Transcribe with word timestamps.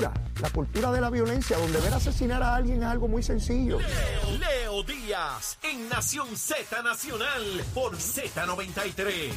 La 0.00 0.50
cultura 0.52 0.92
de 0.92 1.00
la 1.00 1.08
violencia, 1.08 1.56
donde 1.56 1.80
ver 1.80 1.94
asesinar 1.94 2.42
a 2.42 2.56
alguien 2.56 2.82
es 2.82 2.84
algo 2.84 3.08
muy 3.08 3.22
sencillo. 3.22 3.78
Leo, 3.78 4.38
Leo 4.38 4.82
Díaz 4.82 5.58
en 5.62 5.88
Nación 5.88 6.36
Z 6.36 6.82
Nacional 6.82 7.42
por 7.72 7.96
Z93. 7.96 9.32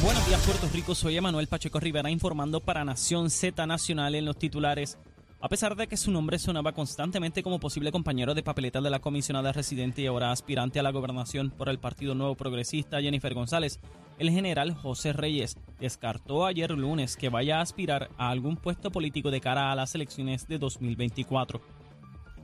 Buenos 0.00 0.26
días 0.28 0.40
Puerto 0.46 0.68
Rico, 0.72 0.94
soy 0.94 1.16
Emanuel 1.16 1.48
Pacheco 1.48 1.80
Rivera 1.80 2.08
informando 2.08 2.60
para 2.60 2.84
Nación 2.84 3.30
Z 3.30 3.66
Nacional 3.66 4.14
en 4.14 4.24
los 4.24 4.38
titulares. 4.38 4.96
A 5.40 5.48
pesar 5.48 5.76
de 5.76 5.86
que 5.86 5.96
su 5.96 6.10
nombre 6.10 6.36
sonaba 6.40 6.72
constantemente 6.72 7.44
como 7.44 7.60
posible 7.60 7.92
compañero 7.92 8.34
de 8.34 8.42
papeleta 8.42 8.80
de 8.80 8.90
la 8.90 8.98
comisionada 8.98 9.52
residente 9.52 10.02
y 10.02 10.06
ahora 10.06 10.32
aspirante 10.32 10.80
a 10.80 10.82
la 10.82 10.90
gobernación 10.90 11.50
por 11.50 11.68
el 11.68 11.78
Partido 11.78 12.16
Nuevo 12.16 12.34
Progresista 12.34 13.00
Jennifer 13.00 13.34
González, 13.34 13.78
el 14.18 14.32
general 14.32 14.74
José 14.74 15.12
Reyes 15.12 15.56
descartó 15.78 16.44
ayer 16.44 16.72
lunes 16.72 17.16
que 17.16 17.28
vaya 17.28 17.58
a 17.58 17.60
aspirar 17.60 18.10
a 18.18 18.30
algún 18.30 18.56
puesto 18.56 18.90
político 18.90 19.30
de 19.30 19.40
cara 19.40 19.70
a 19.70 19.76
las 19.76 19.94
elecciones 19.94 20.48
de 20.48 20.58
2024. 20.58 21.60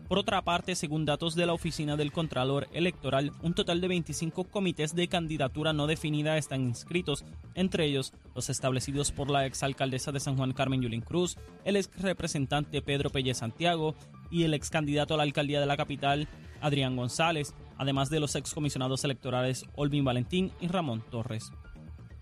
Por 0.09 0.19
otra 0.19 0.43
parte, 0.43 0.75
según 0.75 1.07
datos 1.07 1.35
de 1.35 1.47
la 1.47 1.55
Oficina 1.55 1.97
del 1.97 2.13
Contralor 2.13 2.69
Electoral, 2.73 3.33
un 3.43 3.55
total 3.55 3.81
de 3.81 3.89
25 3.89 4.45
comités 4.45 4.95
de 4.95 5.09
candidatura 5.09 5.73
no 5.73 5.87
definida 5.87 6.37
están 6.37 6.61
inscritos, 6.61 7.25
entre 7.55 7.87
ellos 7.87 8.13
los 8.35 8.51
establecidos 8.51 9.13
por 9.13 9.31
la 9.31 9.47
exalcaldesa 9.47 10.13
de 10.13 10.21
San 10.21 10.37
Juan 10.37 10.53
Carmen 10.53 10.83
Yulín 10.83 11.01
Cruz, 11.01 11.39
el 11.65 11.77
ex 11.77 11.91
representante 12.03 12.83
Pedro 12.83 13.09
Pelle 13.09 13.33
Santiago 13.33 13.95
y 14.31 14.43
el 14.43 14.53
ex 14.53 14.69
candidato 14.69 15.15
a 15.15 15.17
la 15.17 15.23
alcaldía 15.23 15.61
de 15.61 15.67
la 15.67 15.79
capital, 15.79 16.29
Adrián 16.61 16.97
González, 16.97 17.55
además 17.79 18.11
de 18.11 18.21
los 18.21 18.37
excomisionados 18.37 19.05
electorales 19.05 19.65
Olvin 19.75 20.05
Valentín 20.05 20.53
y 20.61 20.69
Ramón 20.69 21.03
Torres. 21.11 21.51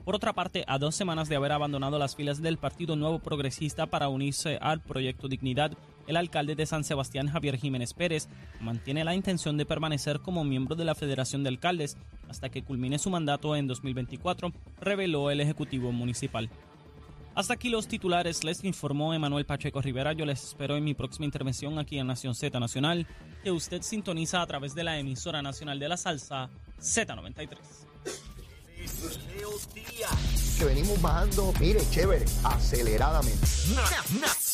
Por 0.05 0.17
otra 0.17 0.33
parte, 0.33 0.65
a 0.67 0.79
dos 0.79 0.97
semanas 0.97 1.29
de 1.29 1.37
haber 1.37 1.53
abandonado 1.53 1.99
las 1.99 2.17
filas 2.17 2.43
del 2.43 2.59
Partido 2.59 2.97
Nuevo 2.97 3.21
Progresista 3.21 3.87
para 3.87 4.09
unirse 4.09 4.59
al 4.61 4.81
Proyecto 4.81 5.29
Dignidad, 5.29 5.73
el 6.07 6.17
alcalde 6.17 6.55
de 6.55 6.67
San 6.67 6.85
Sebastián, 6.85 7.29
Javier 7.29 7.57
Jiménez 7.57 7.95
Pérez, 7.95 8.29
mantiene 8.61 9.05
la 9.05 9.15
intención 9.15 9.57
de 9.57 9.67
permanecer 9.67 10.21
como 10.21 10.45
miembro 10.45 10.75
de 10.75 10.85
la 10.85 10.95
Federación 10.95 11.43
de 11.43 11.51
Alcaldes 11.51 11.97
hasta 12.29 12.49
que 12.49 12.63
culmine 12.63 12.99
su 12.99 13.11
mandato 13.11 13.57
en 13.57 13.67
2024, 13.67 14.53
reveló 14.81 15.31
el 15.31 15.41
Ejecutivo 15.41 15.93
Municipal. 15.93 16.51
Hasta 17.35 17.55
aquí 17.55 17.71
los 17.71 17.89
titulares, 17.89 18.45
les 18.45 18.63
informó 18.63 19.15
Emanuel 19.15 19.47
Pacheco 19.47 19.81
Rivera. 19.81 20.13
Yo 20.13 20.27
les 20.27 20.43
espero 20.45 20.77
en 20.77 20.85
mi 20.85 20.93
próxima 20.93 21.25
intervención 21.25 21.79
aquí 21.79 21.99
en 21.99 22.07
Nación 22.07 22.35
Z 22.35 22.61
Nacional, 22.61 23.07
que 23.43 23.51
usted 23.51 23.81
sintoniza 23.81 24.43
a 24.43 24.47
través 24.47 24.75
de 24.75 24.85
la 24.85 24.99
emisora 24.99 25.41
nacional 25.41 25.79
de 25.79 25.89
la 25.89 25.97
salsa 25.97 26.51
Z93. 26.79 27.57
Leo 29.35 29.51
Díaz. 29.75 30.57
Que 30.59 30.65
venimos 30.65 31.01
bajando, 31.01 31.55
mire, 31.59 31.81
chévere, 31.91 32.25
aceleradamente. 32.45 33.47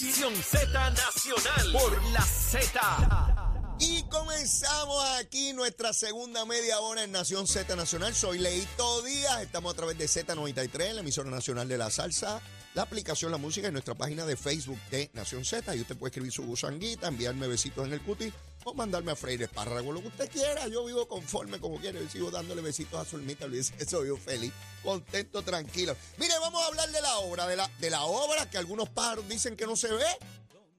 Na- 0.00 0.06
Nación 0.06 0.34
Z 0.36 0.90
Nacional 0.90 1.72
por 1.72 2.02
la 2.12 2.22
Z. 2.22 3.74
Y 3.80 4.02
comenzamos 4.04 5.04
aquí 5.18 5.52
nuestra 5.52 5.92
segunda 5.92 6.44
media 6.44 6.78
hora 6.80 7.02
en 7.04 7.10
Nación 7.12 7.46
Z 7.48 7.74
Nacional. 7.74 8.14
Soy 8.14 8.38
Leito 8.38 9.02
Díaz, 9.02 9.42
estamos 9.42 9.72
a 9.72 9.76
través 9.76 9.98
de 9.98 10.06
Z93, 10.06 10.92
la 10.94 11.00
emisora 11.00 11.30
nacional 11.30 11.68
de 11.68 11.78
la 11.78 11.90
salsa, 11.90 12.40
la 12.74 12.82
aplicación 12.82 13.32
La 13.32 13.38
Música 13.38 13.68
y 13.68 13.72
nuestra 13.72 13.94
página 13.94 14.24
de 14.24 14.36
Facebook 14.36 14.78
de 14.90 15.10
Nación 15.14 15.44
Z. 15.44 15.74
Y 15.74 15.80
usted 15.80 15.96
puede 15.96 16.10
escribir 16.10 16.32
su 16.32 16.44
gusanguita, 16.44 17.08
enviarme 17.08 17.48
besitos 17.48 17.84
en 17.86 17.92
el 17.92 18.00
cuti 18.00 18.32
o 18.64 18.74
mandarme 18.74 19.12
a 19.12 19.16
freír 19.16 19.42
espárrago, 19.42 19.92
lo 19.92 20.00
que 20.00 20.08
usted 20.08 20.30
quiera. 20.30 20.66
Yo 20.68 20.84
vivo 20.84 21.06
conforme 21.08 21.58
como 21.60 21.78
quiera, 21.80 22.00
yo 22.00 22.08
sigo 22.08 22.30
dándole 22.30 22.62
besitos 22.62 23.00
a 23.00 23.04
Zulmita, 23.04 23.44
olvídese, 23.44 23.74
eso 23.78 24.02
vivo 24.02 24.16
feliz, 24.16 24.52
contento, 24.82 25.42
tranquilo. 25.42 25.96
Mire, 26.18 26.34
vamos 26.40 26.62
a 26.62 26.66
hablar 26.66 26.90
de 26.90 27.00
la 27.00 27.18
obra, 27.18 27.46
de 27.46 27.56
la, 27.56 27.70
de 27.80 27.90
la 27.90 28.04
obra 28.04 28.48
que 28.50 28.58
algunos 28.58 28.88
pájaros 28.88 29.28
dicen 29.28 29.56
que 29.56 29.66
no 29.66 29.76
se 29.76 29.92
ve. 29.92 30.06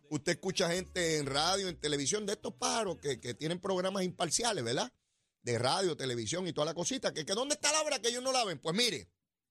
Usted 0.09 0.33
escucha 0.33 0.69
gente 0.69 1.17
en 1.17 1.27
radio, 1.27 1.67
en 1.67 1.79
televisión, 1.79 2.25
de 2.25 2.33
estos 2.33 2.53
pájaros 2.53 2.97
que, 2.97 3.19
que 3.19 3.33
tienen 3.33 3.59
programas 3.59 4.03
imparciales, 4.03 4.63
¿verdad? 4.63 4.91
De 5.43 5.57
radio, 5.57 5.95
televisión 5.95 6.47
y 6.47 6.53
toda 6.53 6.65
la 6.65 6.73
cosita. 6.73 7.13
Que, 7.13 7.25
que 7.25 7.33
¿Dónde 7.33 7.55
está 7.55 7.71
la 7.71 7.81
obra 7.81 7.99
que 7.99 8.09
ellos 8.09 8.23
no 8.23 8.31
la 8.31 8.43
ven? 8.43 8.59
Pues 8.59 8.75
mire, 8.75 9.09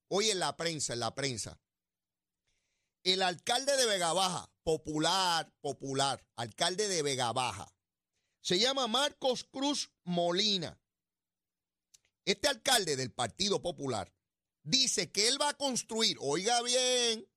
hoy 0.08 0.30
en 0.30 0.40
la 0.40 0.56
prensa, 0.56 0.94
en 0.94 1.00
la 1.00 1.14
prensa, 1.14 1.60
el 3.04 3.22
alcalde 3.22 3.76
de 3.76 3.86
Vega 3.86 4.12
Baja, 4.12 4.50
popular, 4.64 5.52
popular, 5.60 6.26
alcalde 6.36 6.88
de 6.88 7.02
Vega 7.02 7.32
Baja, 7.32 7.72
se 8.48 8.58
llama 8.58 8.86
Marcos 8.86 9.44
Cruz 9.44 9.90
Molina. 10.04 10.80
Este 12.24 12.48
alcalde 12.48 12.96
del 12.96 13.12
Partido 13.12 13.60
Popular 13.60 14.10
dice 14.62 15.12
que 15.12 15.28
él 15.28 15.38
va 15.38 15.50
a 15.50 15.54
construir, 15.54 16.16
oiga 16.18 16.62
bien, 16.62 17.28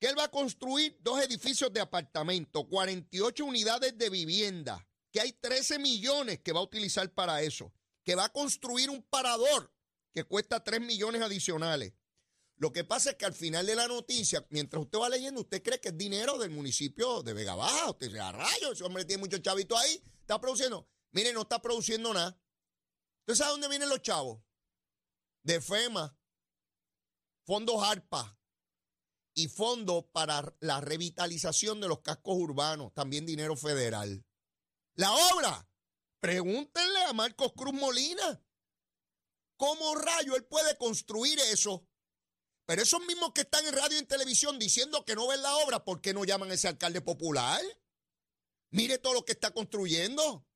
que 0.00 0.06
él 0.06 0.18
va 0.18 0.24
a 0.24 0.30
construir 0.30 0.96
dos 1.02 1.22
edificios 1.22 1.70
de 1.70 1.80
apartamento, 1.80 2.66
48 2.66 3.44
unidades 3.44 3.98
de 3.98 4.08
vivienda, 4.08 4.88
que 5.10 5.20
hay 5.20 5.34
13 5.34 5.78
millones 5.78 6.38
que 6.38 6.52
va 6.52 6.60
a 6.60 6.64
utilizar 6.64 7.12
para 7.12 7.42
eso, 7.42 7.70
que 8.02 8.14
va 8.14 8.24
a 8.24 8.32
construir 8.32 8.88
un 8.88 9.02
parador 9.02 9.70
que 10.14 10.24
cuesta 10.24 10.64
3 10.64 10.80
millones 10.80 11.20
adicionales. 11.20 11.92
Lo 12.62 12.72
que 12.72 12.84
pasa 12.84 13.10
es 13.10 13.16
que 13.16 13.24
al 13.24 13.34
final 13.34 13.66
de 13.66 13.74
la 13.74 13.88
noticia, 13.88 14.46
mientras 14.50 14.80
usted 14.80 14.96
va 14.96 15.08
leyendo, 15.08 15.40
usted 15.40 15.64
cree 15.64 15.80
que 15.80 15.88
es 15.88 15.98
dinero 15.98 16.38
del 16.38 16.50
municipio 16.50 17.20
de 17.24 17.32
Vega 17.32 17.56
Baja. 17.56 17.90
Usted 17.90 18.06
dice, 18.06 18.20
a 18.20 18.30
rayos, 18.30 18.74
ese 18.74 18.84
hombre 18.84 19.04
tiene 19.04 19.20
muchos 19.20 19.42
chavitos 19.42 19.76
ahí, 19.80 20.00
está 20.20 20.40
produciendo. 20.40 20.88
Mire, 21.10 21.32
no 21.32 21.42
está 21.42 21.60
produciendo 21.60 22.14
nada. 22.14 22.40
¿Usted 23.22 23.34
sabe 23.34 23.50
dónde 23.50 23.66
vienen 23.66 23.88
los 23.88 24.00
chavos? 24.00 24.44
De 25.42 25.60
FEMA, 25.60 26.16
fondos 27.44 27.82
ARPA 27.82 28.38
y 29.34 29.48
fondos 29.48 30.04
para 30.12 30.54
la 30.60 30.80
revitalización 30.80 31.80
de 31.80 31.88
los 31.88 32.00
cascos 32.00 32.36
urbanos, 32.36 32.94
también 32.94 33.26
dinero 33.26 33.56
federal. 33.56 34.24
La 34.94 35.12
obra, 35.12 35.68
pregúntenle 36.20 37.06
a 37.06 37.12
Marcos 37.12 37.54
Cruz 37.56 37.74
Molina. 37.74 38.40
¿Cómo 39.56 39.96
rayo 39.96 40.36
él 40.36 40.44
puede 40.44 40.76
construir 40.76 41.40
eso? 41.50 41.88
Pero 42.66 42.82
esos 42.82 43.00
mismos 43.06 43.32
que 43.32 43.42
están 43.42 43.66
en 43.66 43.74
radio 43.74 43.96
y 43.96 44.00
en 44.00 44.06
televisión 44.06 44.58
diciendo 44.58 45.04
que 45.04 45.14
no 45.14 45.26
ven 45.28 45.42
la 45.42 45.56
obra, 45.56 45.84
¿por 45.84 46.00
qué 46.00 46.14
no 46.14 46.24
llaman 46.24 46.50
a 46.50 46.54
ese 46.54 46.68
alcalde 46.68 47.00
popular? 47.00 47.60
Mire 48.70 48.98
todo 48.98 49.14
lo 49.14 49.24
que 49.24 49.32
está 49.32 49.52
construyendo. 49.52 50.46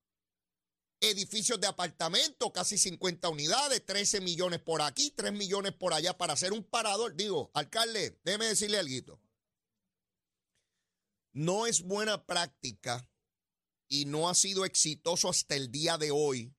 Edificios 1.01 1.61
de 1.61 1.67
apartamentos, 1.67 2.51
casi 2.53 2.79
50 2.79 3.29
unidades, 3.29 3.85
13 3.85 4.23
millones 4.23 4.61
por 4.61 4.81
aquí, 4.81 5.11
3 5.11 5.33
millones 5.33 5.75
por 5.75 5.93
allá 5.93 6.17
para 6.17 6.33
hacer 6.33 6.53
un 6.53 6.65
parador. 6.65 7.15
Digo, 7.17 7.51
alcalde, 7.53 8.19
déjeme 8.25 8.47
decirle 8.47 8.79
algo. 8.79 9.21
No 11.33 11.67
es 11.67 11.83
buena 11.83 12.25
práctica 12.25 13.11
y 13.89 14.07
no 14.07 14.31
ha 14.31 14.35
sido 14.35 14.65
exitoso 14.65 15.29
hasta 15.29 15.55
el 15.55 15.71
día 15.71 15.99
de 15.99 16.11
hoy 16.11 16.55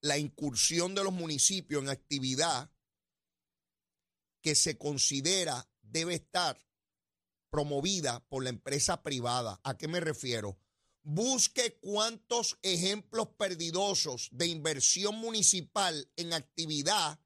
la 0.00 0.16
incursión 0.16 0.94
de 0.94 1.04
los 1.04 1.12
municipios 1.12 1.82
en 1.82 1.90
actividad 1.90 2.70
que 4.40 4.54
se 4.54 4.78
considera 4.78 5.68
debe 5.82 6.14
estar 6.14 6.58
promovida 7.50 8.24
por 8.28 8.44
la 8.44 8.50
empresa 8.50 9.02
privada. 9.02 9.60
¿A 9.64 9.76
qué 9.76 9.88
me 9.88 10.00
refiero? 10.00 10.58
Busque 11.02 11.78
cuántos 11.80 12.58
ejemplos 12.62 13.28
perdidosos 13.38 14.28
de 14.32 14.46
inversión 14.46 15.16
municipal 15.16 16.10
en 16.16 16.32
actividad 16.32 17.20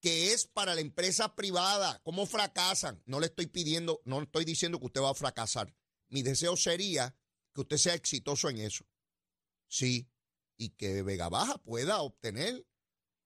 que 0.00 0.32
es 0.32 0.46
para 0.46 0.74
la 0.74 0.80
empresa 0.80 1.34
privada. 1.34 2.00
¿Cómo 2.04 2.26
fracasan? 2.26 3.02
No 3.06 3.20
le 3.20 3.26
estoy 3.26 3.46
pidiendo, 3.46 4.00
no 4.04 4.22
estoy 4.22 4.44
diciendo 4.44 4.78
que 4.78 4.86
usted 4.86 5.00
va 5.00 5.10
a 5.10 5.14
fracasar. 5.14 5.74
Mi 6.08 6.22
deseo 6.22 6.56
sería 6.56 7.16
que 7.52 7.62
usted 7.62 7.76
sea 7.76 7.94
exitoso 7.94 8.48
en 8.48 8.58
eso. 8.58 8.86
Sí, 9.66 10.08
y 10.56 10.70
que 10.70 11.02
Vega 11.02 11.28
Baja 11.28 11.58
pueda 11.58 12.00
obtener 12.00 12.66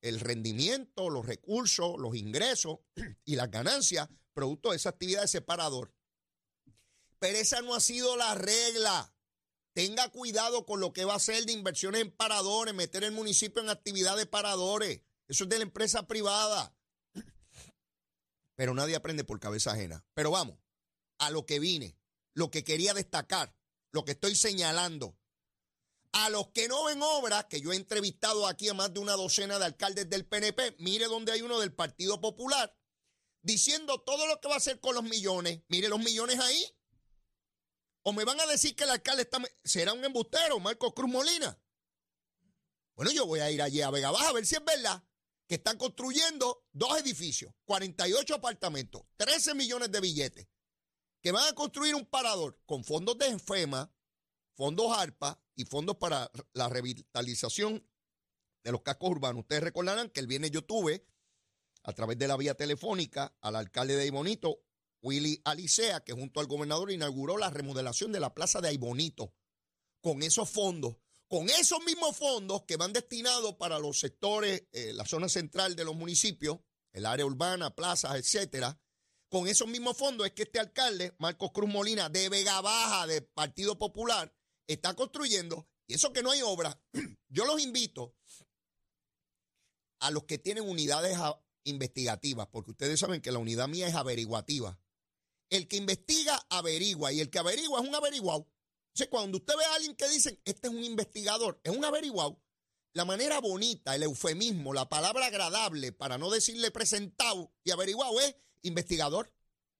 el 0.03 0.21
rendimiento, 0.21 1.09
los 1.09 1.25
recursos, 1.25 1.99
los 1.99 2.15
ingresos 2.17 2.81
y 3.25 3.37
las 3.37 3.51
ganancias 3.51 4.09
producto 4.33 4.71
de 4.71 4.77
esa 4.77 4.91
actividad 4.91 5.23
de 5.23 5.29
separador. 5.29 5.95
Pero 7.19 7.39
esa 7.39 7.63
no 7.63 7.75
ha 7.75 7.81
sido 7.81 8.17
la 8.17 8.35
regla. 8.35 9.15
Tenga 9.75 10.09
cuidado 10.11 10.67
con 10.67 10.81
lo 10.81 10.93
que 10.93 11.05
va 11.05 11.15
a 11.15 11.17
hacer 11.17 11.47
de 11.47 11.53
inversiones 11.53 12.03
en 12.03 12.11
paradores, 12.11 12.75
meter 12.75 13.05
el 13.05 13.13
municipio 13.13 13.63
en 13.63 13.71
actividad 13.71 14.17
de 14.17 14.27
paradores. 14.27 15.03
Eso 15.29 15.45
es 15.45 15.51
de 15.51 15.59
la 15.59 15.63
empresa 15.63 16.07
privada. 16.07 16.75
pero 18.57 18.75
nadie 18.75 18.97
aprende 18.97 19.25
por 19.25 19.41
cabeza 19.41 19.73
ajena. 19.73 20.05
Pero 20.15 20.31
vamos, 20.31 20.59
a 21.19 21.31
lo 21.31 21.47
que 21.47 21.59
vine, 21.59 21.97
lo 22.35 22.51
que 22.51 22.65
quería 22.65 22.93
destacar, 22.93 23.55
lo 23.93 24.05
que 24.05 24.13
estoy 24.13 24.35
señalando. 24.35 25.17
A 26.13 26.29
los 26.29 26.49
que 26.49 26.69
no 26.69 26.85
ven 26.85 27.03
obra, 27.03 27.49
que 27.49 27.61
yo 27.61 27.73
he 27.73 27.77
entrevistado 27.77 28.47
aquí 28.47 28.69
a 28.69 28.75
más 28.75 28.93
de 28.93 29.01
una 29.01 29.13
docena 29.15 29.59
de 29.59 29.65
alcaldes 29.65 30.11
del 30.11 30.27
PNP, 30.27 30.77
mire 30.79 31.07
donde 31.07 31.33
hay 31.33 31.41
uno 31.41 31.59
del 31.59 31.75
Partido 31.75 32.21
Popular, 32.21 32.77
diciendo 33.41 33.99
todo 34.01 34.27
lo 34.27 34.41
que 34.41 34.49
va 34.49 34.55
a 34.55 34.59
hacer 34.59 34.79
con 34.79 34.95
los 34.95 35.05
millones. 35.05 35.63
Mire 35.69 35.89
los 35.89 35.99
millones 35.99 36.39
ahí. 36.39 36.65
O 38.03 38.13
me 38.13 38.25
van 38.25 38.41
a 38.41 38.47
decir 38.47 38.77
que 38.77 38.85
el 38.85 38.91
alcalde 38.91 39.23
está, 39.23 39.39
será 39.65 39.93
un 39.93 40.05
embustero, 40.05 40.59
Marcos 40.61 40.93
Cruz 40.95 41.11
Molina. 41.11 41.59
Bueno, 42.95 43.11
yo 43.11 43.27
voy 43.27 43.41
a 43.41 43.51
ir 43.51 43.63
allí 43.63 43.81
a 43.81 43.91
Vega 43.91 44.11
Baja 44.11 44.29
a 44.29 44.33
ver 44.33 44.45
si 44.45 44.55
es 44.55 44.65
verdad 44.65 45.03
que 45.49 45.57
están 45.57 45.79
construyendo 45.79 46.67
dos 46.73 46.99
edificios, 46.99 47.53
48 47.65 48.35
apartamentos, 48.35 49.03
13 49.17 49.55
millones 49.55 49.91
de 49.91 50.01
billetes, 50.01 50.49
que 51.21 51.33
van 51.33 51.49
a 51.49 51.55
construir 51.55 51.95
un 51.95 52.07
parador 52.07 52.61
con 52.67 52.85
fondos 52.85 53.17
de 53.19 53.39
FEMA, 53.39 53.93
fondos 54.55 54.97
ARPA 54.97 55.42
y 55.55 55.65
fondos 55.65 55.97
para 55.97 56.31
la 56.53 56.69
revitalización 56.69 57.87
de 58.65 58.73
los 58.73 58.83
cascos 58.83 59.11
urbanos. 59.11 59.43
Ustedes 59.43 59.63
recordarán 59.63 60.11
que 60.11 60.21
el 60.21 60.27
viernes 60.27 60.51
yo 60.51 60.63
tuve, 60.63 61.07
a 61.83 61.93
través 61.93 62.19
de 62.19 62.29
la 62.29 62.37
vía 62.37 62.55
telefónica, 62.55 63.37
al 63.41 63.57
alcalde 63.57 63.97
de 63.97 64.03
Aibonito, 64.03 64.63
Willy 65.03 65.41
Alicea, 65.45 66.05
que 66.05 66.13
junto 66.13 66.41
al 66.41 66.47
gobernador 66.47 66.93
inauguró 66.93 67.37
la 67.37 67.51
remodelación 67.51 68.13
de 68.13 68.21
la 68.21 68.35
plaza 68.35 68.61
de 68.61 68.69
Aibonito. 68.69 69.35
Con 70.01 70.23
esos 70.23 70.49
fondos 70.49 70.97
con 71.33 71.49
esos 71.49 71.83
mismos 71.85 72.15
fondos 72.15 72.65
que 72.65 72.77
van 72.77 72.93
destinados 72.93 73.55
para 73.55 73.79
los 73.79 73.99
sectores, 73.99 74.65
eh, 74.71 74.93
la 74.93 75.07
zona 75.07 75.31
central 75.31 75.75
de 75.75 75.83
los 75.87 75.97
municipios, 75.97 76.59
el 76.93 77.07
área 77.07 77.25
urbana, 77.25 77.75
plazas, 77.75 78.17
etcétera, 78.17 78.79
con 79.31 79.49
esos 79.49 79.67
mismos 79.67 79.97
fondos 79.97 80.27
es 80.27 80.35
que 80.35 80.43
este 80.43 80.61
alcalde, 80.61 81.15
Marcos 81.19 81.53
Cruz 81.53 81.71
Molina, 81.71 82.11
de 82.11 82.29
Vega 82.29 82.61
Baja, 82.61 83.07
del 83.07 83.25
Partido 83.25 83.79
Popular, 83.79 84.31
está 84.67 84.95
construyendo. 84.95 85.69
Y 85.87 85.95
eso 85.95 86.13
que 86.13 86.23
no 86.23 86.31
hay 86.31 86.43
obra, 86.43 86.81
yo 87.29 87.45
los 87.45 87.61
invito 87.61 88.15
a 90.01 90.11
los 90.11 90.25
que 90.25 90.39
tienen 90.39 90.69
unidades 90.69 91.17
investigativas, 91.65 92.49
porque 92.49 92.73
ustedes 92.73 92.99
saben 92.99 93.21
que 93.21 93.33
la 93.33 93.39
unidad 93.39 93.69
mía 93.69 93.87
es 93.87 93.95
averiguativa. 93.95 94.79
El 95.51 95.69
que 95.69 95.77
investiga, 95.77 96.45
averigua, 96.49 97.13
y 97.13 97.21
el 97.21 97.31
que 97.31 97.39
averigua 97.39 97.81
es 97.81 97.89
un 97.89 97.95
averiguado 97.95 98.49
cuando 99.09 99.39
usted 99.39 99.55
ve 99.57 99.65
a 99.65 99.75
alguien 99.75 99.97
que 99.97 100.09
dice, 100.09 100.41
este 100.45 100.69
es 100.69 100.75
un 100.75 100.85
investigador, 100.85 101.61
es 101.65 101.75
un 101.75 101.85
averiguado, 101.85 102.41
la 102.93 103.05
manera 103.05 103.41
bonita, 103.41 103.95
el 103.95 104.03
eufemismo, 104.03 104.75
la 104.75 104.89
palabra 104.89 105.27
agradable, 105.27 105.93
para 105.93 106.19
no 106.19 106.31
decirle 106.31 106.71
presentado 106.71 107.53
y 107.65 107.71
averiguado, 107.71 108.21
es 108.21 108.37
investigador. 108.63 109.33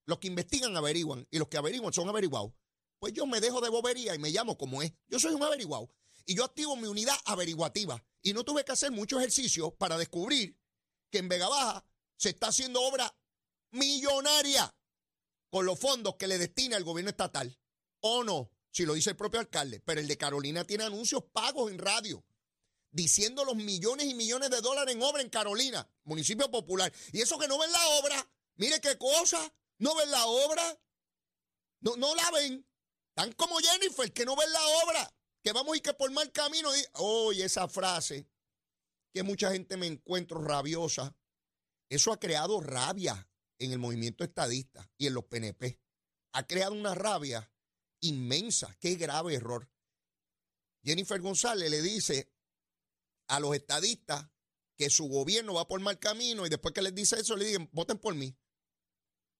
Los 0.05 0.19
que 0.19 0.27
investigan 0.27 0.75
averiguan 0.75 1.27
y 1.29 1.37
los 1.37 1.47
que 1.47 1.57
averiguan 1.57 1.93
son 1.93 2.09
averiguados. 2.09 2.53
Pues 3.03 3.11
yo 3.11 3.25
me 3.25 3.41
dejo 3.41 3.59
de 3.59 3.67
bobería 3.67 4.15
y 4.15 4.17
me 4.17 4.29
llamo 4.29 4.57
como 4.57 4.81
es. 4.81 4.93
Yo 5.09 5.19
soy 5.19 5.33
un 5.33 5.43
averiguado. 5.43 5.93
Y 6.25 6.35
yo 6.35 6.45
activo 6.45 6.77
mi 6.77 6.87
unidad 6.87 7.17
averiguativa. 7.25 8.01
Y 8.21 8.31
no 8.31 8.45
tuve 8.45 8.63
que 8.63 8.71
hacer 8.71 8.91
mucho 8.91 9.19
ejercicio 9.19 9.71
para 9.75 9.97
descubrir 9.97 10.57
que 11.11 11.17
en 11.17 11.27
Vega 11.27 11.49
Baja 11.49 11.85
se 12.15 12.29
está 12.29 12.47
haciendo 12.47 12.81
obra 12.81 13.13
millonaria 13.71 14.73
con 15.49 15.65
los 15.65 15.77
fondos 15.77 16.15
que 16.15 16.29
le 16.29 16.37
destina 16.37 16.77
el 16.77 16.85
gobierno 16.85 17.09
estatal. 17.09 17.59
¿O 17.99 18.23
no? 18.23 18.51
si 18.71 18.85
lo 18.85 18.93
dice 18.93 19.09
el 19.09 19.17
propio 19.17 19.41
alcalde, 19.41 19.81
pero 19.81 19.99
el 19.99 20.07
de 20.07 20.17
Carolina 20.17 20.63
tiene 20.63 20.85
anuncios 20.85 21.25
pagos 21.33 21.73
en 21.73 21.79
radio 21.79 22.23
diciendo 22.89 23.43
los 23.43 23.57
millones 23.57 24.05
y 24.05 24.13
millones 24.13 24.49
de 24.49 24.61
dólares 24.61 24.95
en 24.95 25.01
obra 25.01 25.21
en 25.21 25.29
Carolina, 25.29 25.85
municipio 26.05 26.49
popular. 26.49 26.93
Y 27.11 27.19
eso 27.19 27.37
que 27.37 27.49
no 27.49 27.59
ven 27.59 27.69
la 27.69 27.85
obra, 27.99 28.31
mire 28.55 28.79
qué 28.79 28.97
cosa, 28.97 29.53
no 29.79 29.93
ven 29.93 30.09
la 30.09 30.25
obra, 30.25 30.79
no, 31.81 31.97
no 31.97 32.15
la 32.15 32.31
ven. 32.31 32.65
Tan 33.15 33.31
como 33.33 33.59
Jennifer, 33.59 34.11
que 34.11 34.25
no 34.25 34.35
ven 34.35 34.51
la 34.51 34.65
obra, 34.83 35.15
que 35.43 35.51
vamos 35.51 35.77
y 35.77 35.81
que 35.81 35.93
por 35.93 36.11
mal 36.11 36.31
camino. 36.31 36.69
Oye, 36.93 37.45
esa 37.45 37.67
frase, 37.67 38.27
que 39.13 39.23
mucha 39.23 39.51
gente 39.51 39.77
me 39.77 39.87
encuentro 39.87 40.41
rabiosa, 40.41 41.15
eso 41.89 42.11
ha 42.11 42.19
creado 42.19 42.59
rabia 42.59 43.29
en 43.59 43.71
el 43.71 43.79
movimiento 43.79 44.23
estadista 44.23 44.89
y 44.97 45.07
en 45.07 45.13
los 45.13 45.25
PNP. 45.25 45.79
Ha 46.33 46.47
creado 46.47 46.73
una 46.73 46.95
rabia 46.95 47.51
inmensa. 48.01 48.75
Qué 48.79 48.95
grave 48.95 49.35
error. 49.35 49.69
Jennifer 50.83 51.21
González 51.21 51.69
le 51.69 51.81
dice 51.81 52.33
a 53.27 53.39
los 53.39 53.55
estadistas 53.55 54.27
que 54.75 54.89
su 54.89 55.07
gobierno 55.07 55.53
va 55.53 55.67
por 55.67 55.79
mal 55.79 55.99
camino 55.99 56.45
y 56.45 56.49
después 56.49 56.73
que 56.73 56.81
les 56.81 56.95
dice 56.95 57.19
eso 57.19 57.35
le 57.35 57.45
dicen, 57.45 57.69
voten 57.71 57.99
por 57.99 58.15
mí. 58.15 58.35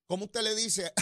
¿Cómo 0.07 0.25
usted 0.25 0.41
le 0.41 0.55
dice 0.55 0.93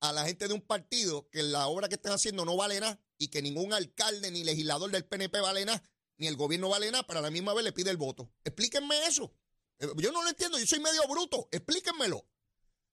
a 0.00 0.12
la 0.12 0.24
gente 0.24 0.48
de 0.48 0.54
un 0.54 0.60
partido 0.60 1.28
que 1.30 1.42
la 1.42 1.66
obra 1.66 1.88
que 1.88 1.96
están 1.96 2.12
haciendo 2.12 2.44
no 2.44 2.56
vale 2.56 2.80
nada 2.80 2.98
y 3.18 3.28
que 3.28 3.42
ningún 3.42 3.72
alcalde 3.72 4.30
ni 4.30 4.44
legislador 4.44 4.90
del 4.90 5.04
PNP 5.04 5.40
vale 5.40 5.64
nada, 5.64 5.82
ni 6.16 6.26
el 6.26 6.36
gobierno 6.36 6.68
vale 6.68 6.90
nada, 6.90 7.06
pero 7.06 7.18
a 7.20 7.22
la 7.22 7.30
misma 7.30 7.54
vez 7.54 7.64
le 7.64 7.72
pide 7.72 7.90
el 7.90 7.96
voto? 7.96 8.30
Explíquenme 8.44 9.06
eso. 9.06 9.32
Eh, 9.78 9.88
yo 9.96 10.12
no 10.12 10.22
lo 10.22 10.28
entiendo, 10.28 10.58
yo 10.58 10.66
soy 10.66 10.80
medio 10.80 11.06
bruto, 11.08 11.48
explíquenmelo. 11.50 12.24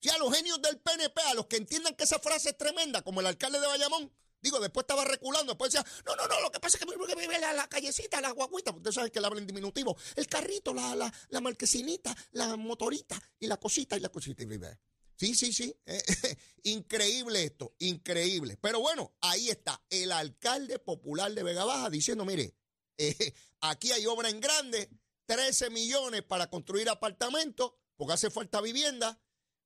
Si 0.02 0.10
a 0.10 0.18
los 0.18 0.36
genios 0.36 0.62
del 0.62 0.80
PNP, 0.80 1.22
a 1.22 1.34
los 1.34 1.48
que 1.48 1.58
entiendan 1.58 1.96
que 1.96 2.04
esa 2.04 2.20
frase 2.20 2.50
es 2.50 2.58
tremenda, 2.58 3.02
como 3.02 3.22
el 3.22 3.28
alcalde 3.28 3.60
de 3.60 3.68
Bayamón, 3.68 4.12
digo, 4.42 4.60
después 4.60 4.84
estaba 4.84 5.04
reculando, 5.04 5.54
después 5.54 5.72
decía, 5.72 5.86
no, 6.06 6.16
no, 6.16 6.28
no, 6.28 6.42
lo 6.42 6.52
que 6.52 6.60
pasa 6.60 6.78
es 6.78 6.86
que 6.86 7.16
vive 7.16 7.40
la, 7.40 7.54
la 7.54 7.68
callecita, 7.68 8.22
la 8.22 8.32
guaguita, 8.32 8.72
usted 8.72 8.92
sabe 8.92 9.12
que 9.12 9.20
le 9.20 9.26
habla 9.26 9.40
en 9.40 9.48
diminutivo, 9.48 9.98
el 10.16 10.28
carrito, 10.28 10.74
la, 10.74 10.96
la, 10.96 11.12
la 11.30 11.42
marquesinita, 11.42 12.16
la 12.34 12.56
motorita 12.56 13.20
y 13.40 13.48
la 13.48 13.58
cosita 13.58 13.98
y 13.98 14.00
la 14.00 14.10
cosita. 14.10 14.44
Y 14.44 14.46
vive. 14.46 14.78
Sí, 15.16 15.36
sí, 15.36 15.54
sí. 15.54 15.76
increíble 16.64 17.44
esto, 17.44 17.76
increíble. 17.80 18.58
Pero 18.62 18.80
bueno, 18.80 19.16
ahí 19.22 19.50
está 19.50 19.84
el 19.90 20.12
alcalde 20.12 20.80
popular 20.80 21.32
de 21.34 21.44
Vega 21.44 21.66
Baja 21.66 21.90
diciendo, 21.90 22.26
mire, 22.26 22.56
eh, 22.98 23.34
aquí 23.62 23.92
hay 23.92 24.06
obra 24.06 24.30
en 24.30 24.40
grande, 24.40 24.90
13 25.26 25.70
millones 25.70 26.24
para 26.24 26.50
construir 26.50 26.90
apartamentos, 26.90 27.74
porque 27.96 28.14
hace 28.14 28.30
falta 28.30 28.62
vivienda, 28.62 29.20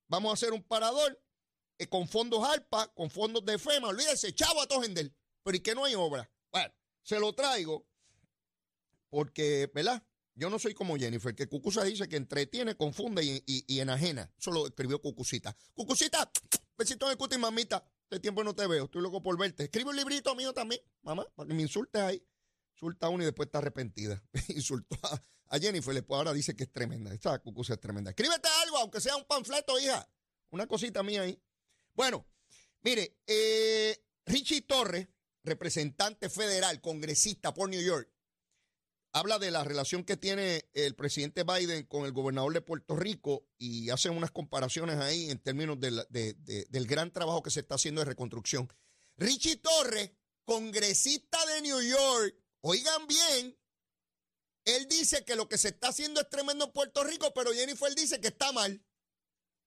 Vamos 0.09 0.31
a 0.31 0.33
hacer 0.33 0.53
un 0.53 0.63
parador 0.63 1.21
eh, 1.77 1.87
con 1.87 2.07
fondos 2.07 2.43
ALPA, 2.43 2.87
con 2.93 3.11
fondos 3.11 3.45
de 3.45 3.59
FEMA. 3.59 3.89
Olvídese, 3.89 4.33
chavo 4.33 4.61
a 4.61 4.67
Tojendel. 4.67 5.15
Pero 5.43 5.55
¿y 5.55 5.59
que 5.61 5.75
no 5.75 5.85
hay 5.85 5.93
obra? 5.93 6.29
Bueno, 6.51 6.73
se 7.03 7.19
lo 7.19 7.33
traigo 7.33 7.87
porque, 9.09 9.71
¿verdad? 9.73 10.03
Yo 10.39 10.49
no 10.49 10.57
soy 10.57 10.73
como 10.73 10.95
Jennifer, 10.95 11.35
que 11.35 11.47
Cucusa 11.47 11.83
dice 11.83 12.07
que 12.07 12.15
entretiene, 12.15 12.73
confunde 12.75 13.43
y, 13.45 13.79
enajena. 13.79 14.31
Eso 14.39 14.51
lo 14.51 14.67
escribió 14.67 15.01
Cucucita. 15.01 15.53
Cucucita, 15.73 16.31
besito 16.77 17.07
en 17.07 17.11
el 17.11 17.17
cuti, 17.17 17.37
mamita. 17.37 17.83
De 18.09 18.21
tiempo 18.21 18.41
no 18.41 18.55
te 18.55 18.65
veo, 18.65 18.85
estoy 18.85 19.01
loco 19.01 19.21
por 19.21 19.37
verte. 19.37 19.65
Escribe 19.65 19.89
un 19.89 19.97
librito 19.97 20.33
mío 20.35 20.53
también, 20.53 20.79
mamá, 21.01 21.27
para 21.35 21.45
que 21.45 21.53
me 21.53 21.61
insultes 21.61 22.01
ahí. 22.01 22.23
Insulta 22.71 23.07
a 23.07 23.09
uno 23.09 23.23
y 23.23 23.25
después 23.25 23.47
está 23.47 23.57
arrepentida. 23.57 24.23
Insultó 24.47 24.97
a, 25.03 25.21
a 25.47 25.59
Jennifer, 25.59 25.93
después 25.93 26.17
ahora 26.17 26.31
dice 26.31 26.55
que 26.55 26.63
es 26.63 26.71
tremenda. 26.71 27.13
Esta 27.13 27.37
cucusa 27.39 27.73
es 27.73 27.81
tremenda. 27.81 28.11
Escríbete 28.11 28.47
algo, 28.63 28.77
aunque 28.77 29.01
sea 29.01 29.17
un 29.17 29.25
panfleto, 29.25 29.77
hija. 29.77 30.07
Una 30.51 30.67
cosita 30.67 31.03
mía 31.03 31.23
ahí. 31.23 31.37
Bueno, 31.95 32.25
mire, 32.81 33.17
eh, 33.27 34.01
Richie 34.25 34.61
Torres, 34.61 35.05
representante 35.43 36.29
federal, 36.29 36.79
congresista 36.79 37.53
por 37.53 37.69
New 37.69 37.81
York, 37.81 38.09
habla 39.11 39.39
de 39.39 39.51
la 39.51 39.63
relación 39.63 40.03
que 40.03 40.17
tiene 40.17 40.69
el 40.73 40.95
presidente 40.95 41.43
Biden 41.43 41.85
con 41.85 42.05
el 42.05 42.11
gobernador 42.11 42.53
de 42.53 42.61
Puerto 42.61 42.95
Rico 42.95 43.47
y 43.57 43.89
hace 43.89 44.09
unas 44.09 44.31
comparaciones 44.31 44.97
ahí 44.97 45.29
en 45.29 45.39
términos 45.39 45.79
del 45.79 46.87
gran 46.87 47.11
trabajo 47.11 47.41
que 47.41 47.49
se 47.49 47.61
está 47.61 47.75
haciendo 47.75 48.01
de 48.01 48.05
reconstrucción. 48.05 48.71
Richie 49.17 49.57
Torres, 49.57 50.11
congresista 50.45 51.37
de 51.45 51.61
New 51.61 51.81
York, 51.81 52.35
oigan 52.61 53.07
bien, 53.07 53.57
él 54.65 54.87
dice 54.87 55.25
que 55.25 55.35
lo 55.35 55.49
que 55.49 55.57
se 55.57 55.69
está 55.69 55.89
haciendo 55.89 56.21
es 56.21 56.29
tremendo 56.29 56.65
en 56.65 56.71
Puerto 56.71 57.03
Rico, 57.03 57.33
pero 57.33 57.51
Jennifer 57.53 57.93
dice 57.95 58.21
que 58.21 58.27
está 58.27 58.51
mal. 58.51 58.83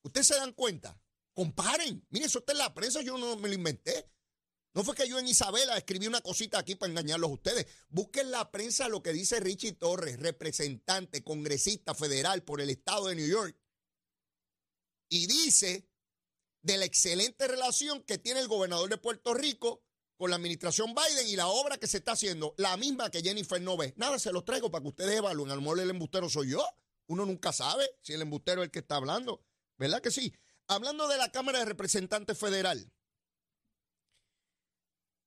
¿Ustedes 0.02 0.28
se 0.28 0.36
dan 0.36 0.52
cuenta? 0.52 1.00
Comparen. 1.34 2.06
Mire, 2.10 2.26
eso 2.26 2.38
está 2.40 2.52
en 2.52 2.58
la 2.58 2.74
prensa, 2.74 3.02
yo 3.02 3.18
no 3.18 3.36
me 3.36 3.48
lo 3.48 3.54
inventé. 3.54 4.08
No 4.74 4.84
fue 4.84 4.94
que 4.94 5.08
yo 5.08 5.18
en 5.18 5.28
Isabela 5.28 5.76
escribí 5.76 6.06
una 6.06 6.22
cosita 6.22 6.58
aquí 6.58 6.74
para 6.74 6.90
engañarlos 6.90 7.30
a 7.30 7.34
ustedes. 7.34 7.66
Busquen 7.88 8.30
la 8.30 8.50
prensa 8.50 8.88
lo 8.88 9.02
que 9.02 9.12
dice 9.12 9.38
Richie 9.38 9.72
Torres, 9.72 10.18
representante, 10.18 11.22
congresista 11.22 11.94
federal 11.94 12.42
por 12.42 12.60
el 12.60 12.70
estado 12.70 13.08
de 13.08 13.16
New 13.16 13.28
York. 13.28 13.56
Y 15.10 15.26
dice 15.26 15.86
de 16.62 16.78
la 16.78 16.86
excelente 16.86 17.46
relación 17.48 18.02
que 18.02 18.18
tiene 18.18 18.40
el 18.40 18.48
gobernador 18.48 18.88
de 18.88 18.96
Puerto 18.96 19.34
Rico 19.34 19.82
con 20.16 20.30
la 20.30 20.36
administración 20.36 20.94
Biden 20.94 21.28
y 21.28 21.36
la 21.36 21.48
obra 21.48 21.76
que 21.76 21.88
se 21.88 21.98
está 21.98 22.12
haciendo, 22.12 22.54
la 22.56 22.76
misma 22.76 23.10
que 23.10 23.22
Jennifer 23.22 23.60
no 23.60 23.76
ve. 23.76 23.92
Nada, 23.96 24.18
se 24.18 24.32
los 24.32 24.44
traigo 24.44 24.70
para 24.70 24.82
que 24.82 24.88
ustedes 24.88 25.16
evalúen. 25.16 25.50
A 25.50 25.56
lo 25.56 25.60
mejor 25.60 25.80
el 25.80 25.90
embustero 25.90 26.30
soy 26.30 26.50
yo. 26.50 26.64
Uno 27.08 27.26
nunca 27.26 27.52
sabe 27.52 27.90
si 28.00 28.14
el 28.14 28.22
embustero 28.22 28.62
es 28.62 28.66
el 28.66 28.70
que 28.70 28.78
está 28.78 28.96
hablando. 28.96 29.44
¿Verdad 29.76 30.00
que 30.00 30.10
sí? 30.10 30.32
Hablando 30.68 31.08
de 31.08 31.18
la 31.18 31.30
Cámara 31.32 31.58
de 31.58 31.64
Representantes 31.64 32.38
Federal, 32.38 32.90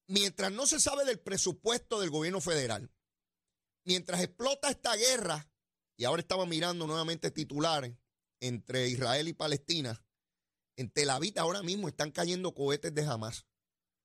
mientras 0.07 0.51
no 0.51 0.67
se 0.67 0.79
sabe 0.79 1.05
del 1.05 1.19
presupuesto 1.19 1.99
del 1.99 2.09
gobierno 2.09 2.41
federal, 2.41 2.91
mientras 3.83 4.21
explota 4.21 4.69
esta 4.69 4.95
guerra, 4.95 5.49
y 5.97 6.05
ahora 6.05 6.21
estaba 6.21 6.45
mirando 6.45 6.87
nuevamente 6.87 7.31
titulares 7.31 7.95
entre 8.39 8.89
Israel 8.89 9.27
y 9.27 9.33
Palestina, 9.33 10.01
En 10.77 10.91
Tel 10.91 11.09
Aviv 11.09 11.39
ahora 11.39 11.63
mismo 11.63 11.87
están 11.87 12.11
cayendo 12.11 12.53
cohetes 12.53 12.93
de 12.93 13.05
Hamas. 13.05 13.45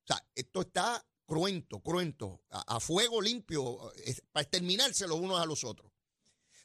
O 0.04 0.06
sea, 0.06 0.24
esto 0.36 0.60
está 0.60 1.04
cruento, 1.26 1.80
cruento, 1.80 2.44
a, 2.48 2.78
fuego 2.78 3.20
limpio, 3.20 3.92
para 4.32 4.42
exterminarse 4.42 5.08
los 5.08 5.18
unos 5.18 5.40
a 5.40 5.46
los 5.46 5.64
otros. 5.64 5.92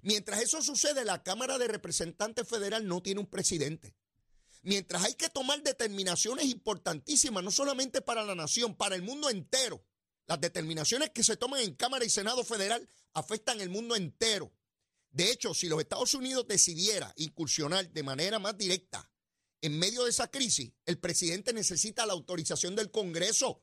Mientras 0.01 0.41
eso 0.41 0.61
sucede, 0.61 1.03
la 1.03 1.23
Cámara 1.23 1.57
de 1.57 1.67
Representantes 1.67 2.47
Federal 2.47 2.87
no 2.87 3.01
tiene 3.01 3.19
un 3.19 3.27
presidente. 3.27 3.95
Mientras 4.65 5.03
hay 5.03 5.13
que 5.13 5.29
tomar 5.29 5.61
determinaciones 5.61 6.45
importantísimas, 6.45 7.43
no 7.43 7.51
solamente 7.51 8.01
para 8.01 8.23
la 8.23 8.33
nación, 8.33 8.73
para 8.73 8.95
el 8.95 9.03
mundo 9.03 9.29
entero. 9.29 9.85
Las 10.25 10.41
determinaciones 10.41 11.11
que 11.11 11.23
se 11.23 11.37
toman 11.37 11.61
en 11.61 11.75
Cámara 11.75 12.03
y 12.03 12.09
Senado 12.09 12.43
Federal 12.43 12.89
afectan 13.13 13.61
el 13.61 13.69
mundo 13.69 13.95
entero. 13.95 14.51
De 15.11 15.29
hecho, 15.31 15.53
si 15.53 15.67
los 15.67 15.79
Estados 15.79 16.15
Unidos 16.15 16.47
decidiera 16.47 17.13
incursionar 17.15 17.91
de 17.91 18.01
manera 18.01 18.39
más 18.39 18.57
directa 18.57 19.07
en 19.61 19.77
medio 19.77 20.03
de 20.03 20.09
esa 20.09 20.31
crisis, 20.31 20.73
el 20.87 20.97
presidente 20.97 21.53
necesita 21.53 22.07
la 22.07 22.13
autorización 22.13 22.75
del 22.75 22.89
Congreso 22.89 23.61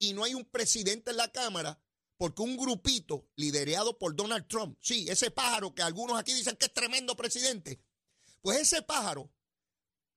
y 0.00 0.12
no 0.12 0.24
hay 0.24 0.34
un 0.34 0.44
presidente 0.44 1.12
en 1.12 1.18
la 1.18 1.30
Cámara 1.30 1.80
porque 2.16 2.42
un 2.42 2.56
grupito 2.56 3.28
liderado 3.36 3.96
por 3.96 4.16
Donald 4.16 4.48
Trump, 4.48 4.76
sí, 4.80 5.06
ese 5.08 5.30
pájaro 5.30 5.72
que 5.72 5.82
algunos 5.82 6.18
aquí 6.18 6.34
dicen 6.34 6.56
que 6.56 6.66
es 6.66 6.74
tremendo 6.74 7.16
presidente, 7.16 7.80
pues 8.40 8.58
ese 8.58 8.82
pájaro, 8.82 9.30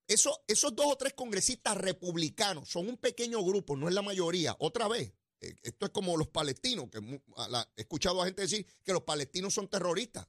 eso, 0.07 0.43
esos 0.47 0.75
dos 0.75 0.85
o 0.87 0.95
tres 0.97 1.13
congresistas 1.13 1.77
republicanos 1.77 2.69
son 2.69 2.87
un 2.87 2.97
pequeño 2.97 3.43
grupo, 3.43 3.75
no 3.75 3.87
es 3.87 3.93
la 3.93 4.01
mayoría, 4.01 4.55
otra 4.59 4.87
vez. 4.87 5.13
eh, 5.41 5.55
Esto 5.63 5.85
es 5.87 5.91
como 5.91 6.17
los 6.17 6.27
palestinos, 6.27 6.89
que 6.91 6.99
he 6.99 7.81
escuchado 7.81 8.21
a 8.21 8.25
gente 8.25 8.43
decir 8.43 8.65
que 8.83 8.93
los 8.93 9.03
palestinos 9.03 9.53
son 9.53 9.67
terroristas. 9.67 10.27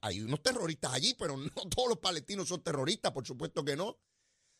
Hay 0.00 0.20
unos 0.20 0.42
terroristas 0.42 0.92
allí, 0.92 1.14
pero 1.14 1.36
no 1.36 1.50
todos 1.50 1.88
los 1.88 1.98
palestinos 1.98 2.48
son 2.48 2.62
terroristas, 2.62 3.12
por 3.12 3.26
supuesto 3.26 3.64
que 3.64 3.76
no. 3.76 3.98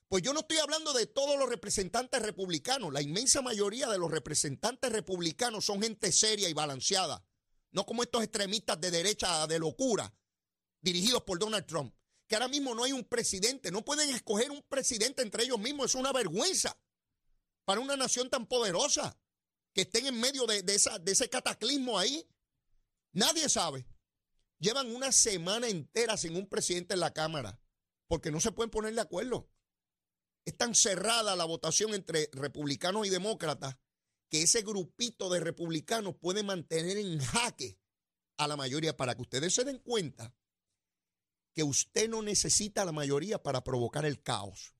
Pues 0.09 0.23
yo 0.23 0.33
no 0.33 0.41
estoy 0.41 0.57
hablando 0.59 0.95
de 0.95 1.07
todos 1.07 1.39
los 1.39 1.49
representantes 1.51 2.23
republicanos. 2.23 2.93
La 2.93 3.03
inmensa 3.03 3.43
mayoría 3.43 3.89
de 3.89 3.99
los 3.99 4.11
representantes 4.11 4.91
republicanos 4.91 5.67
son 5.67 5.83
gente 5.83 6.13
seria 6.13 6.49
y 6.49 6.55
balanceada. 6.55 7.23
No 7.73 7.85
como 7.85 8.03
estos 8.03 8.23
extremistas 8.23 8.81
de 8.81 8.91
derecha 8.91 9.47
de 9.47 9.59
locura, 9.59 10.15
dirigidos 10.81 11.25
por 11.25 11.39
Donald 11.39 11.67
Trump. 11.67 11.95
Que 12.29 12.37
ahora 12.37 12.49
mismo 12.49 12.75
no 12.75 12.85
hay 12.85 12.93
un 12.93 13.05
presidente. 13.05 13.71
No 13.71 13.85
pueden 13.85 14.11
escoger 14.11 14.51
un 14.51 14.63
presidente 14.63 15.23
entre 15.23 15.45
ellos 15.45 15.59
mismos. 15.59 15.87
Es 15.87 15.95
una 15.95 16.13
vergüenza 16.13 16.79
para 17.65 17.81
una 17.81 17.97
nación 17.97 18.31
tan 18.31 18.47
poderosa 18.47 19.19
que 19.73 19.83
estén 19.83 20.07
en 20.07 20.21
medio 20.21 20.47
de, 20.47 20.63
de 20.63 20.75
ese 21.13 21.29
cataclismo 21.29 21.99
ahí. 21.99 22.29
Nadie 23.13 23.49
sabe. 23.49 23.87
Llevan 24.59 24.95
una 24.95 25.11
semana 25.11 25.69
entera 25.69 26.17
sin 26.17 26.37
un 26.37 26.49
presidente 26.49 26.95
en 26.95 27.01
la 27.01 27.13
Cámara 27.13 27.61
porque 28.09 28.31
no 28.31 28.41
se 28.41 28.53
pueden 28.53 28.71
poner 28.71 28.95
de 28.95 29.01
acuerdo. 29.01 29.51
Es 30.45 30.57
tan 30.57 30.75
cerrada 30.75 31.37
la 31.37 31.45
votación 31.45 31.95
entre 31.95 32.29
republicanos 32.33 33.07
y 33.07 33.11
demócratas 33.11 33.77
que 34.31 34.43
ese 34.43 34.63
grupito 34.63 35.31
de 35.31 35.41
republicanos 35.41 36.17
puede 36.17 36.43
mantener 36.43 36.97
en 36.97 37.19
jaque 37.21 37.79
a 38.37 38.49
la 38.49 38.57
mayoría 38.57 38.97
para 38.97 39.15
que 39.15 39.23
ustedes 39.23 39.55
se 39.55 39.65
den 39.65 39.79
cuenta 39.79 40.35
que 41.59 41.65
usted 41.65 42.09
no 42.09 42.23
necesita 42.23 42.85
la 42.85 42.93
mayoría 42.93 43.43
para 43.43 43.65
provocar 43.65 44.05
el 44.05 44.23
caos. 44.23 44.77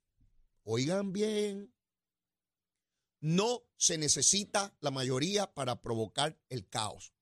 Oigan 0.63 1.13
bien, 1.13 1.75
no 3.19 3.65
se 3.77 3.99
necesita 3.99 4.77
la 4.79 4.93
mayoría 4.93 5.53
para 5.53 5.83
provocar 5.83 6.41
el 6.49 6.69
caos. 6.69 7.15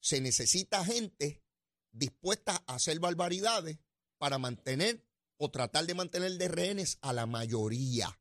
Se 0.00 0.20
necesita 0.20 0.84
gente 0.84 1.42
dispuesta 1.90 2.62
a 2.66 2.74
hacer 2.74 3.00
barbaridades 3.00 3.78
para 4.18 4.36
mantener 4.36 5.08
o 5.38 5.50
tratar 5.50 5.86
de 5.86 5.94
mantener 5.94 6.32
de 6.32 6.48
rehenes 6.48 6.98
a 7.00 7.14
la 7.14 7.24
mayoría. 7.24 8.20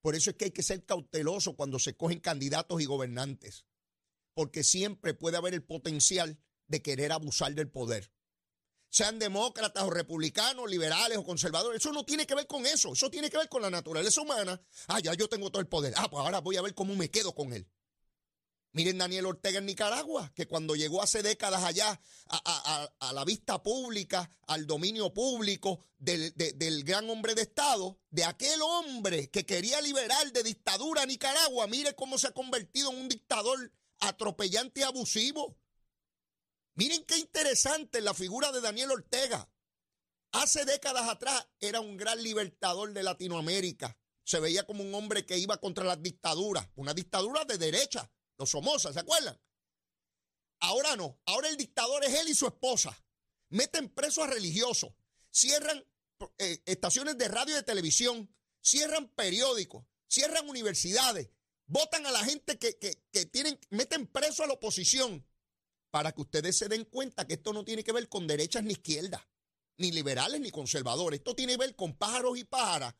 Por 0.00 0.14
eso 0.14 0.30
es 0.30 0.36
que 0.36 0.46
hay 0.46 0.52
que 0.52 0.62
ser 0.62 0.86
cauteloso 0.86 1.54
cuando 1.54 1.78
se 1.78 1.98
cogen 1.98 2.20
candidatos 2.20 2.80
y 2.80 2.86
gobernantes, 2.86 3.66
porque 4.32 4.64
siempre 4.64 5.12
puede 5.12 5.36
haber 5.36 5.52
el 5.52 5.64
potencial 5.64 6.40
de 6.66 6.80
querer 6.80 7.12
abusar 7.12 7.54
del 7.54 7.68
poder. 7.68 8.10
Sean 8.90 9.18
demócratas 9.18 9.82
o 9.84 9.90
republicanos, 9.90 10.68
liberales 10.70 11.18
o 11.18 11.24
conservadores, 11.24 11.80
eso 11.80 11.92
no 11.92 12.04
tiene 12.04 12.26
que 12.26 12.34
ver 12.34 12.46
con 12.46 12.64
eso, 12.66 12.92
eso 12.94 13.10
tiene 13.10 13.28
que 13.30 13.36
ver 13.36 13.48
con 13.48 13.60
la 13.62 13.70
naturaleza 13.70 14.20
humana. 14.22 14.60
Ah, 14.86 14.98
ya 15.00 15.12
yo 15.14 15.28
tengo 15.28 15.50
todo 15.50 15.60
el 15.60 15.68
poder. 15.68 15.92
Ah, 15.96 16.08
pues 16.10 16.20
ahora 16.24 16.40
voy 16.40 16.56
a 16.56 16.62
ver 16.62 16.74
cómo 16.74 16.94
me 16.96 17.10
quedo 17.10 17.34
con 17.34 17.52
él. 17.52 17.68
Miren 18.72 18.98
Daniel 18.98 19.26
Ortega 19.26 19.58
en 19.58 19.66
Nicaragua, 19.66 20.30
que 20.34 20.46
cuando 20.46 20.76
llegó 20.76 21.02
hace 21.02 21.22
décadas 21.22 21.64
allá 21.64 22.00
a, 22.28 23.12
la 23.12 23.24
vista 23.24 23.62
pública, 23.62 24.30
al 24.46 24.66
dominio 24.66 25.12
público 25.12 25.80
del, 25.98 26.32
de- 26.36 26.52
del 26.52 26.84
gran 26.84 27.08
hombre 27.10 27.34
de 27.34 27.42
Estado, 27.42 27.98
de 28.10 28.24
aquel 28.24 28.60
hombre 28.62 29.30
que 29.30 29.44
quería 29.46 29.80
liberar 29.80 30.30
de 30.32 30.42
dictadura 30.42 31.02
a 31.02 31.06
Nicaragua, 31.06 31.66
mire 31.66 31.94
cómo 31.94 32.18
se 32.18 32.28
ha 32.28 32.32
convertido 32.32 32.90
en 32.92 32.98
un 32.98 33.08
dictador 33.08 33.72
atropellante 34.00 34.80
y 34.80 34.84
abusivo. 34.84 35.56
Miren 36.78 37.04
qué 37.06 37.18
interesante 37.18 38.00
la 38.00 38.14
figura 38.14 38.52
de 38.52 38.60
Daniel 38.60 38.92
Ortega. 38.92 39.50
Hace 40.30 40.64
décadas 40.64 41.08
atrás 41.08 41.44
era 41.58 41.80
un 41.80 41.96
gran 41.96 42.22
libertador 42.22 42.92
de 42.92 43.02
Latinoamérica. 43.02 43.98
Se 44.22 44.38
veía 44.38 44.64
como 44.64 44.84
un 44.84 44.94
hombre 44.94 45.26
que 45.26 45.36
iba 45.38 45.56
contra 45.56 45.82
las 45.84 46.00
dictaduras, 46.00 46.68
una 46.76 46.94
dictadura 46.94 47.44
de 47.44 47.58
derecha, 47.58 48.08
los 48.38 48.50
Somoza, 48.50 48.92
¿se 48.92 49.00
acuerdan? 49.00 49.36
Ahora 50.60 50.94
no, 50.94 51.20
ahora 51.26 51.48
el 51.48 51.56
dictador 51.56 52.04
es 52.04 52.14
él 52.14 52.28
y 52.28 52.34
su 52.36 52.46
esposa. 52.46 52.96
Meten 53.48 53.88
presos 53.92 54.22
a 54.22 54.28
religiosos, 54.28 54.92
cierran 55.32 55.84
eh, 56.38 56.62
estaciones 56.64 57.18
de 57.18 57.26
radio 57.26 57.54
y 57.54 57.56
de 57.56 57.62
televisión, 57.64 58.32
cierran 58.60 59.08
periódicos, 59.08 59.84
cierran 60.08 60.48
universidades, 60.48 61.28
votan 61.66 62.06
a 62.06 62.12
la 62.12 62.24
gente 62.24 62.56
que, 62.56 62.78
que- 62.78 63.02
que 63.10 63.26
tienen, 63.26 63.58
meten 63.70 64.06
preso 64.06 64.44
a 64.44 64.46
la 64.46 64.52
oposición 64.54 65.27
para 65.90 66.12
que 66.12 66.20
ustedes 66.20 66.56
se 66.56 66.68
den 66.68 66.84
cuenta 66.84 67.26
que 67.26 67.34
esto 67.34 67.52
no 67.52 67.64
tiene 67.64 67.84
que 67.84 67.92
ver 67.92 68.08
con 68.08 68.26
derechas 68.26 68.62
ni 68.62 68.72
izquierdas, 68.72 69.22
ni 69.76 69.92
liberales 69.92 70.40
ni 70.40 70.50
conservadores. 70.50 71.20
Esto 71.20 71.34
tiene 71.34 71.54
que 71.54 71.58
ver 71.58 71.76
con 71.76 71.96
pájaros 71.96 72.38
y 72.38 72.44
pájaras 72.44 72.94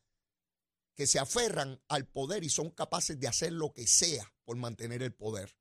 que 0.95 1.07
se 1.07 1.18
aferran 1.18 1.80
al 1.88 2.09
poder 2.09 2.42
y 2.42 2.49
son 2.49 2.71
capaces 2.71 3.21
de 3.21 3.28
hacer 3.28 3.52
lo 3.52 3.73
que 3.73 3.87
sea 3.87 4.35
por 4.45 4.57
mantener 4.57 5.02
el 5.02 5.14
poder. 5.14 5.57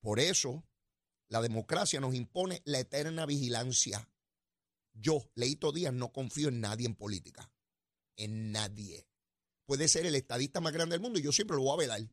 Por 0.00 0.20
eso, 0.20 0.64
la 1.28 1.40
democracia 1.40 2.00
nos 2.00 2.14
impone 2.14 2.60
la 2.66 2.80
eterna 2.80 3.24
vigilancia. 3.24 4.10
Yo, 4.92 5.30
Leito 5.34 5.72
Díaz, 5.72 5.94
no 5.94 6.12
confío 6.12 6.48
en 6.48 6.60
nadie 6.60 6.86
en 6.86 6.94
política. 6.94 7.50
En 8.16 8.52
nadie. 8.52 9.08
Puede 9.64 9.88
ser 9.88 10.04
el 10.04 10.16
estadista 10.16 10.60
más 10.60 10.74
grande 10.74 10.94
del 10.94 11.00
mundo 11.00 11.18
y 11.18 11.22
yo 11.22 11.32
siempre 11.32 11.56
lo 11.56 11.62
voy 11.62 11.72
a 11.72 11.76
velar. 11.76 12.10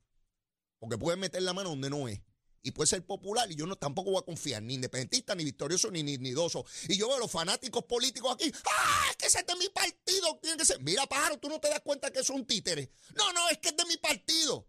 Porque 0.78 0.98
puede 0.98 1.18
meter 1.18 1.42
la 1.42 1.54
mano 1.54 1.72
donde 1.72 1.90
no 1.90 2.08
es. 2.08 2.22
Y 2.62 2.72
puede 2.72 2.88
ser 2.88 3.06
popular 3.06 3.50
y 3.52 3.56
yo 3.56 3.66
no 3.66 3.76
tampoco 3.78 4.12
voy 4.12 4.20
a 4.22 4.26
confiar, 4.26 4.62
ni 4.62 4.74
independentista, 4.74 5.34
ni 5.34 5.46
victorioso, 5.46 5.90
ni 5.92 6.04
ni 6.04 6.18
nidoso. 6.18 6.66
Y 6.88 6.98
yo 6.98 7.08
veo 7.08 7.20
los 7.20 7.32
fanáticos 7.32 7.86
políticos 7.86 8.34
aquí, 8.34 8.52
¡ah! 8.66 9.08
Es 9.12 9.16
que 9.18 9.28
ese 9.28 9.40
es 9.40 9.46
de 9.46 9.56
mi 9.56 9.70
partido, 9.70 10.40
tiene 10.42 10.58
que 10.58 10.66
ser. 10.66 10.82
Mira, 10.82 11.08
pájaro, 11.08 11.38
tú 11.40 11.48
no 11.48 11.60
te 11.60 11.70
das 11.70 11.82
cuenta 11.82 12.12
que 12.12 12.20
es 12.20 12.30
un 12.30 12.46
títere. 12.46 12.92
No, 13.16 13.32
no, 13.32 13.50
es 13.50 13.60
que 13.60 13.70
es 13.70 13.78
de 13.78 13.86
mi 13.86 13.98
partido. 13.98 14.68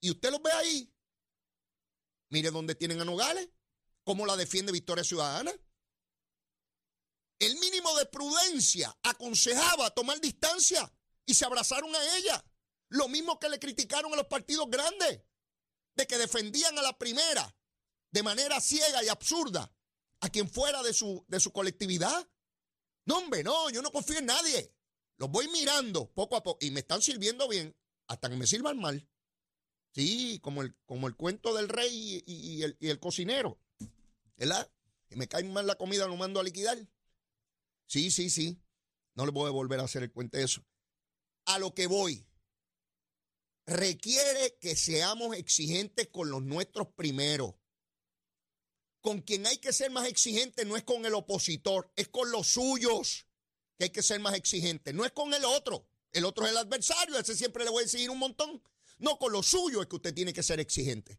Y 0.00 0.10
usted 0.10 0.30
los 0.30 0.42
ve 0.42 0.50
ahí. 0.52 0.92
Mire 2.28 2.50
dónde 2.50 2.74
tienen 2.74 3.00
a 3.00 3.04
Nogales, 3.04 3.48
cómo 4.02 4.26
la 4.26 4.36
defiende 4.36 4.72
Victoria 4.72 5.04
Ciudadana. 5.04 5.52
El 7.38 7.56
mínimo 7.58 7.96
de 7.98 8.06
prudencia 8.06 8.96
aconsejaba 9.02 9.90
tomar 9.90 10.20
distancia 10.20 10.92
y 11.24 11.34
se 11.34 11.44
abrazaron 11.44 11.94
a 11.94 12.16
ella. 12.16 12.44
Lo 12.88 13.08
mismo 13.08 13.38
que 13.38 13.48
le 13.48 13.58
criticaron 13.58 14.12
a 14.12 14.16
los 14.16 14.26
partidos 14.26 14.68
grandes, 14.70 15.20
de 15.96 16.06
que 16.06 16.18
defendían 16.18 16.78
a 16.78 16.82
la 16.82 16.96
primera 16.98 17.56
de 18.10 18.22
manera 18.22 18.60
ciega 18.60 19.02
y 19.02 19.08
absurda 19.08 19.72
a 20.20 20.28
quien 20.30 20.48
fuera 20.48 20.82
de 20.82 20.92
su, 20.94 21.24
de 21.28 21.40
su 21.40 21.52
colectividad. 21.52 22.28
No, 23.04 23.18
hombre, 23.18 23.42
no, 23.42 23.70
yo 23.70 23.82
no 23.82 23.90
confío 23.90 24.18
en 24.18 24.26
nadie. 24.26 24.74
Los 25.18 25.30
voy 25.30 25.48
mirando 25.48 26.10
poco 26.12 26.36
a 26.36 26.42
poco 26.42 26.58
y 26.64 26.70
me 26.70 26.80
están 26.80 27.02
sirviendo 27.02 27.48
bien 27.48 27.74
hasta 28.08 28.28
que 28.28 28.36
me 28.36 28.46
sirvan 28.46 28.78
mal. 28.78 29.08
Sí, 29.94 30.38
como 30.42 30.62
el, 30.62 30.76
como 30.84 31.06
el 31.08 31.16
cuento 31.16 31.54
del 31.54 31.68
rey 31.68 32.22
y, 32.26 32.32
y- 32.58 32.62
el, 32.62 32.76
y 32.80 32.88
el 32.90 33.00
cocinero. 33.00 33.58
¿Verdad? 34.36 34.70
Que 35.08 35.16
me 35.16 35.26
cae 35.28 35.44
mal 35.44 35.66
la 35.66 35.76
comida, 35.76 36.06
lo 36.06 36.16
mando 36.16 36.38
a 36.40 36.44
liquidar. 36.44 36.78
Sí, 37.86 38.10
sí, 38.10 38.28
sí. 38.28 38.60
No 39.14 39.24
le 39.24 39.32
voy 39.32 39.48
a 39.48 39.52
volver 39.52 39.80
a 39.80 39.84
hacer 39.84 40.02
el 40.02 40.12
cuento 40.12 40.36
de 40.36 40.44
eso. 40.44 40.62
A 41.46 41.58
lo 41.58 41.72
que 41.74 41.86
voy. 41.86 42.26
Requiere 43.66 44.56
que 44.60 44.76
seamos 44.76 45.36
exigentes 45.36 46.08
con 46.08 46.30
los 46.30 46.42
nuestros 46.42 46.88
primero. 46.94 47.60
Con 49.00 49.20
quien 49.22 49.46
hay 49.46 49.58
que 49.58 49.72
ser 49.72 49.90
más 49.90 50.06
exigente 50.08 50.64
no 50.64 50.76
es 50.76 50.84
con 50.84 51.04
el 51.04 51.14
opositor, 51.14 51.92
es 51.96 52.08
con 52.08 52.30
los 52.30 52.46
suyos 52.46 53.26
que 53.76 53.84
hay 53.84 53.90
que 53.90 54.02
ser 54.02 54.20
más 54.20 54.34
exigente. 54.34 54.92
No 54.92 55.04
es 55.04 55.12
con 55.12 55.34
el 55.34 55.44
otro. 55.44 55.88
El 56.12 56.24
otro 56.24 56.44
es 56.44 56.52
el 56.52 56.58
adversario, 56.58 57.18
ese 57.18 57.36
siempre 57.36 57.64
le 57.64 57.70
voy 57.70 57.82
a 57.82 57.84
exigir 57.84 58.08
un 58.08 58.18
montón. 58.18 58.62
No, 58.98 59.18
con 59.18 59.32
lo 59.32 59.42
suyo 59.42 59.82
es 59.82 59.88
que 59.88 59.96
usted 59.96 60.14
tiene 60.14 60.32
que 60.32 60.42
ser 60.42 60.60
exigente. 60.60 61.18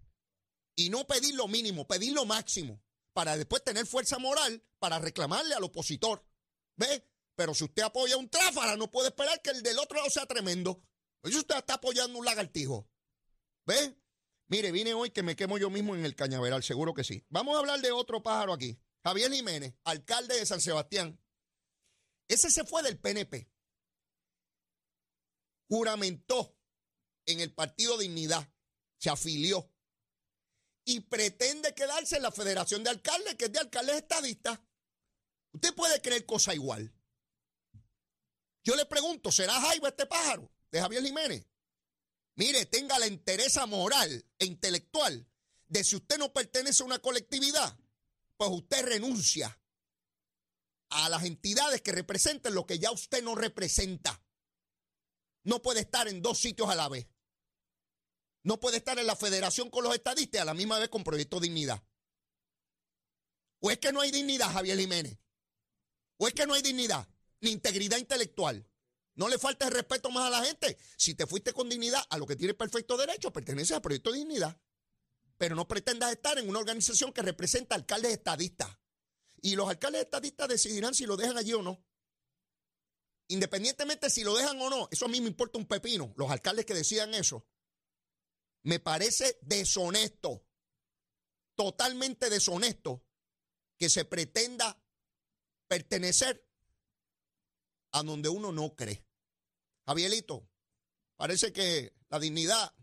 Y 0.76 0.90
no 0.90 1.06
pedir 1.06 1.36
lo 1.36 1.48
mínimo, 1.48 1.88
pedir 1.88 2.14
lo 2.14 2.26
máximo, 2.26 2.82
para 3.14 3.38
después 3.38 3.64
tener 3.64 3.86
fuerza 3.86 4.18
moral 4.20 4.64
para 4.80 5.00
reclamarle 5.00 5.54
al 5.54 5.64
opositor. 5.64 6.26
¿Ve? 6.76 7.04
Pero 7.36 7.54
si 7.54 7.66
usted 7.66 7.84
apoya 7.84 8.18
un 8.18 8.30
tráfara, 8.30 8.76
no 8.76 8.90
puede 8.90 9.10
esperar 9.10 9.42
que 9.42 9.52
el 9.52 9.62
del 9.62 9.78
otro 9.80 9.98
lado 9.98 10.10
sea 10.10 10.26
tremendo. 10.26 10.82
Pues 11.22 11.36
usted 11.36 11.58
está 11.58 11.76
apoyando 11.76 12.20
un 12.20 12.26
lagartijo. 12.26 12.90
¿Ve? 13.66 13.98
Mire, 14.48 14.72
vine 14.72 14.94
hoy 14.94 15.12
que 15.12 15.24
me 15.24 15.36
quemo 15.36 15.58
yo 15.58 15.70
mismo 15.70 15.96
en 15.96 16.06
el 16.06 16.16
cañaveral, 16.16 16.64
seguro 16.64 16.94
que 16.94 17.04
sí. 17.04 17.26
Vamos 17.30 17.56
a 17.56 17.60
hablar 17.60 17.82
de 17.82 17.92
otro 17.92 18.24
pájaro 18.24 18.54
aquí. 18.54 18.80
Javier 19.04 19.32
Jiménez, 19.32 19.74
alcalde 19.84 20.38
de 20.38 20.46
San 20.46 20.62
Sebastián. 20.62 21.20
Ese 22.28 22.50
se 22.50 22.64
fue 22.64 22.84
del 22.84 22.98
PNP. 22.98 23.50
Juramentó 25.70 26.58
en 27.26 27.42
el 27.42 27.54
Partido 27.54 27.98
Dignidad. 27.98 28.50
Se 28.98 29.10
afilió. 29.10 29.70
Y 30.86 31.02
pretende 31.02 31.76
quedarse 31.76 32.16
en 32.16 32.24
la 32.24 32.32
Federación 32.32 32.84
de 32.84 32.90
Alcaldes, 32.90 33.36
que 33.36 33.46
es 33.46 33.52
de 33.52 33.60
alcaldes 33.60 33.98
estadistas. 33.98 34.60
Usted 35.52 35.76
puede 35.76 36.02
creer 36.02 36.26
cosa 36.26 36.54
igual. 36.54 36.94
Yo 38.64 38.76
le 38.76 38.86
pregunto, 38.86 39.32
¿será 39.32 39.60
Jaiba 39.60 39.90
este 39.90 40.06
pájaro 40.06 40.50
Javier 40.82 41.04
Jiménez? 41.04 41.46
Mire, 42.36 42.66
tenga 42.68 43.00
la 43.00 43.08
entereza 43.08 43.66
moral 43.66 44.26
e 44.38 44.46
intelectual 44.46 45.28
de 45.68 45.84
si 45.84 45.96
usted 45.96 46.18
no 46.18 46.32
pertenece 46.32 46.84
a 46.84 46.86
una 46.86 47.00
colectividad, 47.00 47.78
pues 48.38 48.52
usted 48.52 48.86
renuncia 48.86 49.60
a 50.90 51.10
las 51.10 51.24
entidades 51.24 51.82
que 51.82 51.92
representen 51.92 52.54
lo 52.54 52.66
que 52.66 52.80
ya 52.80 52.92
usted 52.92 53.24
no 53.24 53.36
representa. 53.36 54.24
No 55.44 55.62
puede 55.62 55.82
estar 55.82 56.08
en 56.08 56.22
dos 56.22 56.40
sitios 56.40 56.70
a 56.70 56.76
la 56.76 56.90
vez. 56.90 57.08
No 58.44 58.60
puede 58.60 58.78
estar 58.78 58.98
en 59.00 59.08
la 59.08 59.16
federación 59.16 59.70
con 59.70 59.84
los 59.84 59.94
estadistas 59.94 60.42
a 60.42 60.46
la 60.46 60.54
misma 60.54 60.80
vez 60.80 60.90
con 60.90 61.04
Proyecto 61.04 61.40
Dignidad. 61.40 61.84
¿O 63.60 63.72
es 63.72 63.80
que 63.80 63.92
no 63.92 64.02
hay 64.02 64.12
dignidad, 64.12 64.52
Javier 64.54 64.78
Jiménez? 64.78 65.18
¿O 66.18 66.28
es 66.28 66.34
que 66.34 66.46
no 66.46 66.54
hay 66.54 66.62
dignidad 66.62 67.08
ni 67.42 67.52
integridad 67.52 67.98
intelectual? 67.98 68.66
No 69.18 69.28
le 69.28 69.40
falta 69.40 69.68
respeto 69.70 70.12
más 70.12 70.28
a 70.28 70.30
la 70.30 70.46
gente. 70.46 70.78
Si 70.96 71.16
te 71.16 71.26
fuiste 71.26 71.52
con 71.52 71.68
dignidad 71.68 72.04
a 72.12 72.20
lo 72.20 72.28
que 72.28 72.36
tiene 72.36 72.54
perfecto 72.54 72.96
derecho, 72.96 73.34
pertenece 73.34 73.74
al 73.74 73.82
Proyecto 73.82 74.12
de 74.12 74.20
Dignidad. 74.20 74.62
Pero 75.40 75.56
no 75.56 75.68
pretendas 75.68 76.12
estar 76.12 76.38
en 76.38 76.48
una 76.48 76.60
organización 76.60 77.12
que 77.12 77.24
representa 77.24 77.74
alcaldes 77.74 78.14
estadistas. 78.14 78.78
Y 79.42 79.56
los 79.56 79.68
alcaldes 79.68 80.04
estadistas 80.04 80.48
decidirán 80.48 80.94
si 80.94 81.08
lo 81.08 81.18
dejan 81.18 81.36
allí 81.36 81.52
o 81.54 81.64
no. 81.64 81.84
Independientemente 83.30 84.12
si 84.12 84.24
lo 84.24 84.36
dejan 84.36 84.62
o 84.62 84.70
no, 84.70 84.88
eso 84.92 85.06
a 85.06 85.10
mí 85.10 85.20
me 85.20 85.28
importa 85.28 85.58
un 85.58 85.66
pepino, 85.66 86.14
los 86.16 86.30
alcaldes 86.30 86.66
que 86.66 86.76
decidan 86.76 87.16
eso. 87.16 87.48
Me 88.64 88.80
parece 88.80 89.40
deshonesto, 89.42 90.46
totalmente 91.56 92.30
deshonesto, 92.30 93.04
que 93.78 93.90
se 93.90 94.06
pretenda 94.06 94.80
pertenecer 95.68 96.48
a 97.92 98.04
donde 98.04 98.30
uno 98.30 98.52
no 98.52 98.76
cree. 98.76 99.07
Javierito, 99.88 100.48
parece 101.16 101.52
que 101.52 101.94
la 102.10 102.20
dignidad 102.20 102.74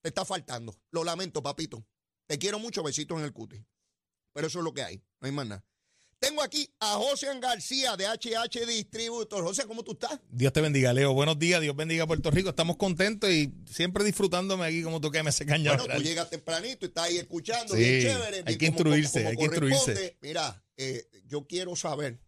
te 0.00 0.08
está 0.08 0.24
faltando. 0.24 0.74
Lo 0.92 1.04
lamento, 1.04 1.42
papito. 1.42 1.84
Te 2.26 2.38
quiero 2.38 2.58
mucho, 2.58 2.82
besitos 2.82 3.18
en 3.18 3.24
el 3.24 3.32
cuti. 3.32 3.62
Pero 4.32 4.46
eso 4.46 4.58
es 4.60 4.64
lo 4.64 4.72
que 4.72 4.82
hay, 4.82 4.96
no 5.20 5.26
hay 5.26 5.32
más 5.32 5.46
nada. 5.46 5.64
Tengo 6.18 6.40
aquí 6.42 6.72
a 6.80 6.94
José 6.94 7.26
García 7.40 7.94
de 7.96 8.06
HH 8.06 8.64
Distributor. 8.66 9.44
José, 9.44 9.66
¿cómo 9.66 9.82
tú 9.84 9.92
estás? 9.92 10.18
Dios 10.30 10.50
te 10.52 10.60
bendiga, 10.62 10.92
Leo. 10.94 11.12
Buenos 11.12 11.38
días, 11.38 11.60
Dios 11.60 11.76
bendiga 11.76 12.06
Puerto 12.06 12.30
Rico. 12.30 12.48
Estamos 12.48 12.76
contentos 12.78 13.28
y 13.30 13.52
siempre 13.70 14.02
disfrutándome 14.02 14.64
aquí 14.64 14.82
como 14.82 15.00
tú 15.00 15.10
que 15.10 15.22
me 15.22 15.30
se 15.30 15.44
caña. 15.44 15.76
Bueno, 15.76 15.94
tú 15.94 16.02
llegas 16.02 16.30
tempranito 16.30 16.86
y 16.86 16.88
estás 16.88 17.04
ahí 17.04 17.18
escuchando, 17.18 17.74
Sí, 17.74 17.80
bien 17.80 18.00
chévere. 18.02 18.36
hay 18.38 18.42
bien 18.44 18.58
que 18.58 18.66
como- 18.66 18.76
instruirse, 18.78 19.18
como 19.18 19.28
hay 19.30 19.36
que 19.36 19.44
instruirse. 19.44 20.16
Mira, 20.22 20.64
eh, 20.78 21.06
yo 21.26 21.46
quiero 21.46 21.76
saber 21.76 22.18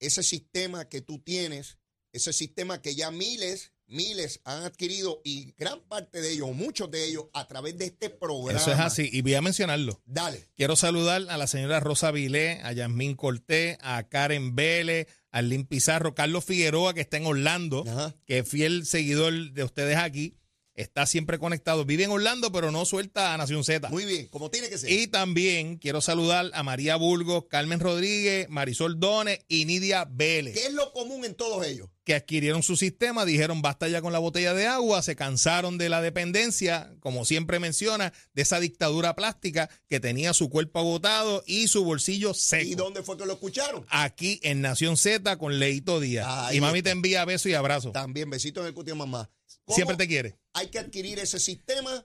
ese 0.00 0.22
sistema 0.24 0.88
que 0.88 1.00
tú 1.00 1.20
tienes, 1.20 1.78
ese 2.18 2.32
sistema 2.32 2.80
que 2.82 2.94
ya 2.94 3.10
miles, 3.10 3.72
miles 3.86 4.40
han 4.44 4.62
adquirido 4.64 5.20
y 5.24 5.54
gran 5.56 5.80
parte 5.80 6.20
de 6.20 6.32
ellos, 6.32 6.54
muchos 6.54 6.90
de 6.90 7.06
ellos, 7.06 7.24
a 7.32 7.48
través 7.48 7.78
de 7.78 7.86
este 7.86 8.10
programa. 8.10 8.60
Eso 8.60 8.70
es 8.72 8.78
así. 8.78 9.08
Y 9.10 9.22
voy 9.22 9.34
a 9.34 9.40
mencionarlo. 9.42 10.02
Dale. 10.04 10.48
Quiero 10.56 10.76
saludar 10.76 11.24
a 11.28 11.36
la 11.38 11.46
señora 11.46 11.80
Rosa 11.80 12.10
Vilé, 12.10 12.60
a 12.62 12.72
Yasmín 12.72 13.14
Cortés, 13.16 13.78
a 13.80 14.06
Karen 14.08 14.54
Vélez, 14.54 15.06
a 15.30 15.42
Lynn 15.42 15.66
Pizarro, 15.66 16.14
Carlos 16.14 16.44
Figueroa, 16.44 16.94
que 16.94 17.00
está 17.00 17.16
en 17.16 17.26
Orlando, 17.26 17.84
Ajá. 17.88 18.14
que 18.26 18.38
es 18.38 18.48
fiel 18.48 18.86
seguidor 18.86 19.52
de 19.52 19.64
ustedes 19.64 19.96
aquí. 19.96 20.34
Está 20.78 21.06
siempre 21.06 21.40
conectado. 21.40 21.84
Vive 21.84 22.04
en 22.04 22.10
Orlando, 22.12 22.52
pero 22.52 22.70
no 22.70 22.84
suelta 22.84 23.34
a 23.34 23.36
Nación 23.36 23.64
Z. 23.64 23.88
Muy 23.88 24.04
bien, 24.04 24.28
como 24.28 24.48
tiene 24.48 24.68
que 24.68 24.78
ser. 24.78 24.92
Y 24.92 25.08
también 25.08 25.76
quiero 25.76 26.00
saludar 26.00 26.52
a 26.54 26.62
María 26.62 26.94
Burgos, 26.94 27.46
Carmen 27.50 27.80
Rodríguez, 27.80 28.48
Marisol 28.48 29.00
Dones 29.00 29.40
y 29.48 29.64
Nidia 29.64 30.06
Vélez. 30.08 30.54
¿Qué 30.54 30.66
es 30.66 30.72
lo 30.72 30.92
común 30.92 31.24
en 31.24 31.34
todos 31.34 31.66
ellos? 31.66 31.88
que 32.04 32.14
adquirieron 32.14 32.62
su 32.62 32.78
sistema, 32.78 33.26
dijeron 33.26 33.60
basta 33.60 33.86
ya 33.86 34.00
con 34.00 34.14
la 34.14 34.18
botella 34.18 34.54
de 34.54 34.66
agua, 34.66 35.02
se 35.02 35.14
cansaron 35.14 35.76
de 35.76 35.90
la 35.90 36.00
dependencia, 36.00 36.90
como 37.00 37.26
siempre 37.26 37.58
menciona, 37.58 38.14
de 38.32 38.40
esa 38.40 38.60
dictadura 38.60 39.14
plástica 39.14 39.68
que 39.90 40.00
tenía 40.00 40.32
su 40.32 40.48
cuerpo 40.48 40.78
agotado 40.78 41.44
y 41.46 41.68
su 41.68 41.84
bolsillo 41.84 42.30
¿Y 42.30 42.34
seco. 42.34 42.76
dónde 42.82 43.02
fue 43.02 43.18
que 43.18 43.26
lo 43.26 43.34
escucharon? 43.34 43.84
Aquí 43.90 44.40
en 44.42 44.62
Nación 44.62 44.96
Z 44.96 45.36
con 45.36 45.58
Leito 45.58 46.00
Díaz. 46.00 46.26
Ahí 46.26 46.56
y 46.56 46.60
mami 46.62 46.78
está. 46.78 46.88
te 46.88 46.92
envía 46.92 47.26
besos 47.26 47.50
y 47.50 47.54
abrazos. 47.54 47.92
También, 47.92 48.30
besito 48.30 48.62
en 48.62 48.68
el 48.68 48.72
cuti 48.72 48.92
de 48.92 48.94
mamá. 48.94 49.28
¿Cómo 49.68 49.76
Siempre 49.76 49.96
te 49.96 50.08
quiere. 50.08 50.36
Hay 50.54 50.68
que 50.68 50.78
adquirir 50.80 51.18
ese 51.20 51.38
sistema. 51.38 52.04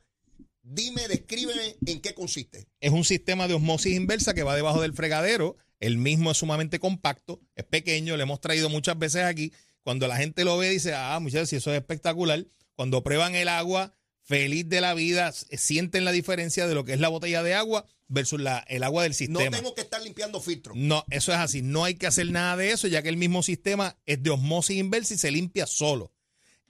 Dime, 0.62 1.08
descríbeme 1.08 1.76
en 1.86 2.00
qué 2.02 2.14
consiste. 2.14 2.68
Es 2.80 2.92
un 2.92 3.04
sistema 3.04 3.48
de 3.48 3.54
osmosis 3.56 3.96
inversa 3.96 4.34
que 4.34 4.44
va 4.44 4.56
debajo 4.56 4.82
del 4.82 4.94
fregadero. 4.94 5.58
El 5.80 5.98
mismo 5.98 6.32
es 6.32 6.38
sumamente 6.38 6.80
compacto, 6.80 7.42
es 7.56 7.66
pequeño, 7.66 8.16
le 8.16 8.24
hemos 8.24 8.40
traído 8.40 8.70
muchas 8.70 8.98
veces 8.98 9.24
aquí. 9.24 9.52
Cuando 9.84 10.08
la 10.08 10.16
gente 10.16 10.46
lo 10.46 10.58
ve, 10.58 10.70
dice, 10.70 10.94
ah, 10.94 11.20
muchachos, 11.20 11.50
si 11.50 11.58
eso 11.58 11.72
es 11.72 11.78
espectacular. 11.80 12.46
Cuando 12.76 13.04
prueban 13.04 13.36
el 13.36 13.50
agua, 13.50 13.94
feliz 14.22 14.70
de 14.70 14.80
la 14.80 14.94
vida, 14.94 15.28
s- 15.30 15.46
sienten 15.58 16.06
la 16.06 16.14
diferencia 16.14 16.68
de 16.68 16.74
lo 16.76 16.86
que 16.86 16.94
es 16.94 17.00
la 17.02 17.10
botella 17.10 17.44
de 17.44 17.54
agua 17.56 17.86
versus 18.08 18.40
la, 18.40 18.60
el 18.70 18.84
agua 18.84 19.04
del 19.04 19.12
No 19.12 19.16
sistema. 19.18 19.58
tengo 19.58 19.76
que 19.76 19.82
estar 19.82 20.02
limpiando 20.02 20.40
filtros. 20.40 20.78
No, 20.78 21.04
eso 21.10 21.34
es 21.34 21.38
así. 21.40 21.62
No 21.62 21.84
hay 21.84 21.96
que 21.96 22.08
hacer 22.08 22.32
nada 22.32 22.56
de 22.56 22.72
eso, 22.72 22.88
ya 22.88 23.02
que 23.02 23.10
el 23.10 23.18
mismo 23.18 23.44
sistema 23.44 23.98
es 24.06 24.24
de 24.24 24.30
osmosis 24.30 24.78
inversa 24.78 25.16
y 25.16 25.18
se 25.18 25.32
limpia 25.32 25.68
solo. 25.68 26.13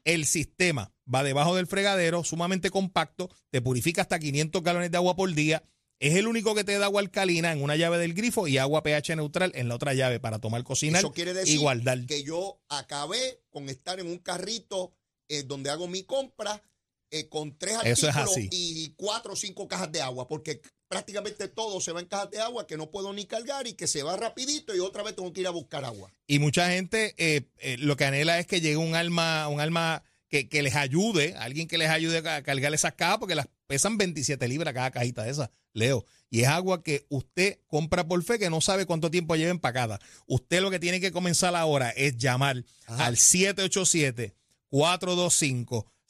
El 0.06 0.26
sistema 0.26 0.94
va 1.14 1.24
debajo 1.24 1.56
del 1.56 1.68
fregadero, 1.68 2.24
sumamente 2.24 2.70
compacto, 2.70 3.30
te 3.52 3.62
purifica 3.62 4.02
hasta 4.02 4.20
500 4.20 4.62
galones 4.64 4.92
de 4.92 4.98
agua 4.98 5.16
por 5.16 5.34
día. 5.34 5.64
Es 6.00 6.16
el 6.16 6.28
único 6.28 6.54
que 6.56 6.66
te 6.66 6.78
da 6.78 6.86
agua 6.86 7.00
alcalina 7.02 7.54
en 7.54 7.64
una 7.64 7.78
llave 7.78 7.98
del 7.98 8.14
grifo 8.14 8.48
y 8.48 8.58
agua 8.58 8.84
pH 8.84 9.16
neutral 9.16 9.52
en 9.56 9.70
la 9.70 9.76
otra 9.76 9.94
llave 9.94 10.20
para 10.20 10.40
tomar, 10.40 10.64
cocinar 10.64 11.00
Eso 11.00 11.14
quiere 11.14 11.34
decir 11.34 11.56
y 11.56 11.58
guardar. 11.58 12.06
que 12.06 12.24
yo 12.24 12.60
acabé 12.68 13.42
con 13.50 13.70
estar 13.70 14.00
en 14.02 14.08
un 14.08 14.18
carrito 14.18 14.92
eh, 15.30 15.44
donde 15.44 15.70
hago 15.70 15.88
mi 15.88 16.04
compra 16.04 16.62
eh, 17.10 17.30
con 17.30 17.58
tres 17.58 17.78
Eso 17.86 18.10
es 18.10 18.16
artículos 18.16 18.38
así. 18.38 18.50
y 18.52 18.94
cuatro 18.98 19.34
o 19.34 19.36
cinco 19.38 19.68
cajas 19.68 19.92
de 19.92 20.02
agua, 20.02 20.28
porque 20.28 20.60
prácticamente 20.94 21.48
todo 21.48 21.82
se 21.82 21.92
va 21.92 22.00
en 22.00 22.08
cajas 22.08 22.32
de 22.32 22.40
agua 22.40 22.68
que 22.68 22.78
no 22.78 22.90
puedo 22.90 23.12
ni 23.14 23.26
cargar 23.26 23.68
y 23.68 23.74
que 23.74 23.88
se 23.88 24.04
va 24.04 24.16
rapidito 24.16 24.76
y 24.76 24.80
otra 24.80 25.04
vez 25.04 25.16
tengo 25.16 25.32
que 25.34 25.42
ir 25.42 25.48
a 25.48 25.52
buscar 25.52 25.86
agua. 25.86 26.12
Y 26.28 26.40
mucha 26.40 26.70
gente 26.70 27.14
eh, 27.18 27.44
eh, 27.60 27.78
lo 27.80 27.98
que 27.98 28.06
anhela 28.06 28.40
es 28.40 28.48
que 28.48 28.62
llegue 28.62 28.78
un 28.78 28.96
alma, 28.96 29.48
un 29.48 29.60
alma 29.60 30.04
que, 30.30 30.48
que 30.50 30.64
les 30.64 30.76
ayude, 30.76 31.36
alguien 31.38 31.68
que 31.68 31.78
les 31.78 31.90
ayude 31.90 32.18
a 32.18 32.42
cargar 32.42 32.74
esas 32.74 32.94
cajas, 32.94 33.18
porque 33.20 33.36
las 33.36 33.48
pesan 33.68 33.98
27 33.98 34.48
libras 34.48 34.74
cada 34.74 34.92
cajita 34.92 35.24
de 35.24 35.32
esas, 35.32 35.50
Leo. 35.74 36.06
Y 36.30 36.42
es 36.42 36.48
agua 36.48 36.82
que 36.84 37.06
usted 37.10 37.60
compra 37.68 38.08
por 38.08 38.24
fe 38.24 38.40
que 38.40 38.50
no 38.50 38.62
sabe 38.62 38.88
cuánto 38.88 39.12
tiempo 39.12 39.36
lleva 39.36 39.52
empacada. 39.52 40.00
Usted 40.26 40.62
lo 40.62 40.72
que 40.72 40.80
tiene 40.80 41.00
que 41.00 41.12
comenzar 41.12 41.56
ahora 41.56 41.92
es 41.92 42.18
llamar 42.18 42.64
Ajá. 42.88 43.06
al 43.06 43.18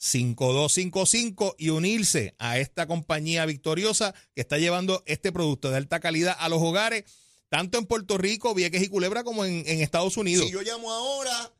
787-425-5255 0.04 1.54
y 1.58 1.70
unirse 1.70 2.34
a 2.38 2.58
esta 2.58 2.86
compañía 2.86 3.44
victoriosa 3.46 4.14
que 4.34 4.42
está 4.42 4.58
llevando 4.58 5.02
este 5.06 5.32
producto 5.32 5.70
de 5.70 5.78
alta 5.78 5.98
calidad 6.00 6.36
a 6.38 6.48
los 6.48 6.62
hogares, 6.62 7.04
tanto 7.48 7.78
en 7.78 7.86
Puerto 7.86 8.18
Rico, 8.18 8.54
Vieques 8.54 8.82
y 8.82 8.88
Culebra, 8.88 9.24
como 9.24 9.44
en, 9.44 9.64
en 9.66 9.80
Estados 9.80 10.16
Unidos. 10.16 10.46
Si 10.46 10.52
yo 10.52 10.62
llamo 10.62 10.92
ahora, 10.92 11.52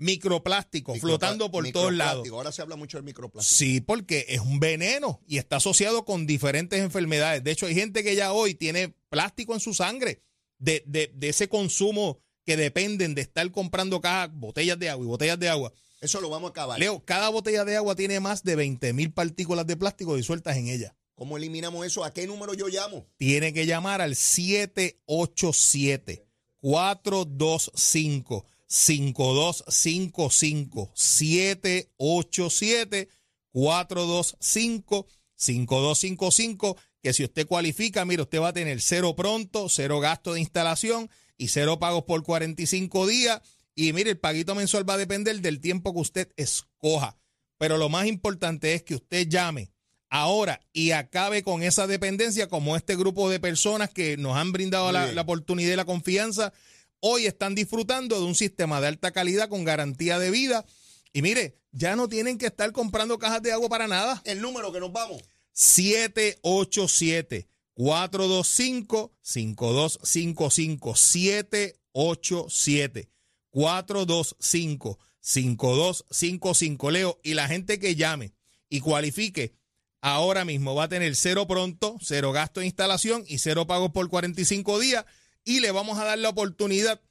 Microplástico, 0.07 0.95
flotando 0.95 1.49
por 1.49 1.69
todos 1.71 1.93
lados. 1.93 2.27
Ahora 2.29 2.51
se 2.51 2.61
habla 2.61 2.75
mucho 2.75 2.97
del 2.97 3.05
microplástico. 3.05 3.55
Sí, 3.57 3.79
porque 3.79 4.25
es 4.27 4.39
un 4.41 4.59
veneno 4.59 5.21
y 5.27 5.37
está 5.37 5.55
asociado 5.57 6.03
con 6.03 6.25
diferentes 6.27 6.79
enfermedades. 6.81 7.43
De 7.43 7.51
hecho, 7.51 7.67
hay 7.67 7.75
gente 7.75 8.03
que 8.03 8.15
ya 8.15 8.33
hoy 8.33 8.53
tiene 8.53 8.93
plástico 9.09 9.53
en 9.53 9.59
su 9.59 9.73
sangre 9.73 10.21
de, 10.57 10.83
de, 10.87 11.11
de 11.15 11.29
ese 11.29 11.47
consumo 11.47 12.19
que 12.45 12.57
dependen 12.57 13.15
de 13.15 13.21
estar 13.21 13.49
comprando 13.51 14.01
cajas, 14.01 14.29
botellas 14.33 14.77
de 14.79 14.89
agua 14.89 15.05
y 15.05 15.07
botellas 15.07 15.39
de 15.39 15.47
agua. 15.49 15.71
Eso 16.01 16.19
lo 16.19 16.29
vamos 16.29 16.49
a 16.49 16.51
acabar. 16.51 16.77
Leo, 16.79 17.01
cada 17.05 17.29
botella 17.29 17.63
de 17.63 17.77
agua 17.77 17.95
tiene 17.95 18.19
más 18.19 18.43
de 18.43 18.55
20 18.55 18.91
mil 18.93 19.13
partículas 19.13 19.65
de 19.65 19.77
plástico 19.77 20.15
disueltas 20.15 20.57
en 20.57 20.67
ella. 20.67 20.95
¿Cómo 21.15 21.37
eliminamos 21.37 21.85
eso? 21.85 22.03
¿A 22.03 22.11
qué 22.11 22.27
número 22.27 22.53
yo 22.53 22.67
llamo? 22.67 23.07
Tiene 23.17 23.53
que 23.53 23.65
llamar 23.65 24.01
al 24.01 24.15
787 24.15 26.27
425 26.59 28.45
5255 28.67 30.91
787 30.93 33.09
425 33.51 35.07
5255 35.35 36.77
que 37.03 37.13
si 37.13 37.25
usted 37.25 37.45
cualifica, 37.45 38.05
mire, 38.05 38.21
usted 38.21 38.39
va 38.39 38.47
a 38.47 38.53
tener 38.53 38.81
cero 38.81 39.13
pronto, 39.13 39.67
cero 39.67 39.99
gasto 39.99 40.33
de 40.33 40.39
instalación 40.39 41.09
y 41.43 41.49
cero 41.49 41.77
pagos 41.77 42.03
por 42.03 42.23
45 42.23 43.05
días. 43.05 43.41
Y 43.75 43.91
mire, 43.91 44.11
el 44.11 44.17
paguito 44.17 44.55
mensual 44.55 44.89
va 44.89 44.93
a 44.93 44.97
depender 44.97 45.41
del 45.41 45.59
tiempo 45.59 45.93
que 45.93 45.99
usted 45.99 46.31
escoja. 46.37 47.17
Pero 47.57 47.77
lo 47.77 47.89
más 47.89 48.07
importante 48.07 48.73
es 48.73 48.83
que 48.83 48.95
usted 48.95 49.27
llame 49.27 49.73
ahora 50.09 50.61
y 50.71 50.91
acabe 50.91 51.43
con 51.43 51.61
esa 51.61 51.85
dependencia 51.85 52.47
como 52.47 52.77
este 52.77 52.95
grupo 52.95 53.29
de 53.29 53.41
personas 53.41 53.89
que 53.89 54.15
nos 54.15 54.37
han 54.37 54.53
brindado 54.53 54.93
la, 54.93 55.11
la, 55.11 55.21
oportunidad 55.21 55.73
y 55.73 55.75
la 55.75 55.83
confianza. 55.83 56.53
Hoy 57.01 57.25
están 57.25 57.55
disfrutando 57.55 58.17
de 58.17 58.25
un 58.25 58.35
sistema 58.35 58.79
de 58.79 58.87
alta 58.87 59.11
calidad 59.11 59.49
con 59.49 59.65
garantía 59.65 60.19
de 60.19 60.31
vida. 60.31 60.63
Y 61.11 61.23
mire, 61.23 61.57
ya 61.71 61.97
no 61.97 62.07
tienen 62.07 62.37
que 62.37 62.45
estar 62.45 62.71
comprando 62.71 63.19
cajas 63.19 63.41
de 63.41 63.51
agua 63.51 63.67
para 63.67 63.87
nada. 63.87 64.21
El 64.23 64.41
número 64.41 64.71
que 64.71 64.79
nos 64.79 64.93
vamos. 64.93 65.21
787 65.51 67.49
425 67.75 69.17
5255 69.21 70.95
787 70.95 73.09
425 73.49 74.99
5255 75.19 76.91
Leo 76.91 77.19
y 77.23 77.33
la 77.33 77.47
gente 77.47 77.79
que 77.79 77.95
llame 77.95 78.33
y 78.69 78.81
cualifique 78.81 79.55
ahora 80.01 80.45
mismo 80.45 80.75
va 80.75 80.83
a 80.83 80.89
tener 80.89 81.15
cero 81.15 81.47
pronto, 81.47 81.97
cero 82.01 82.31
gasto 82.31 82.59
de 82.59 82.65
instalación 82.65 83.23
y 83.27 83.39
cero 83.39 83.65
pagos 83.65 83.91
por 83.91 84.09
45 84.09 84.79
días 84.79 85.05
y 85.45 85.61
le 85.61 85.71
vamos 85.71 85.97
a 85.97 86.03
dar 86.03 86.19
la 86.19 86.29
oportunidad 86.29 87.01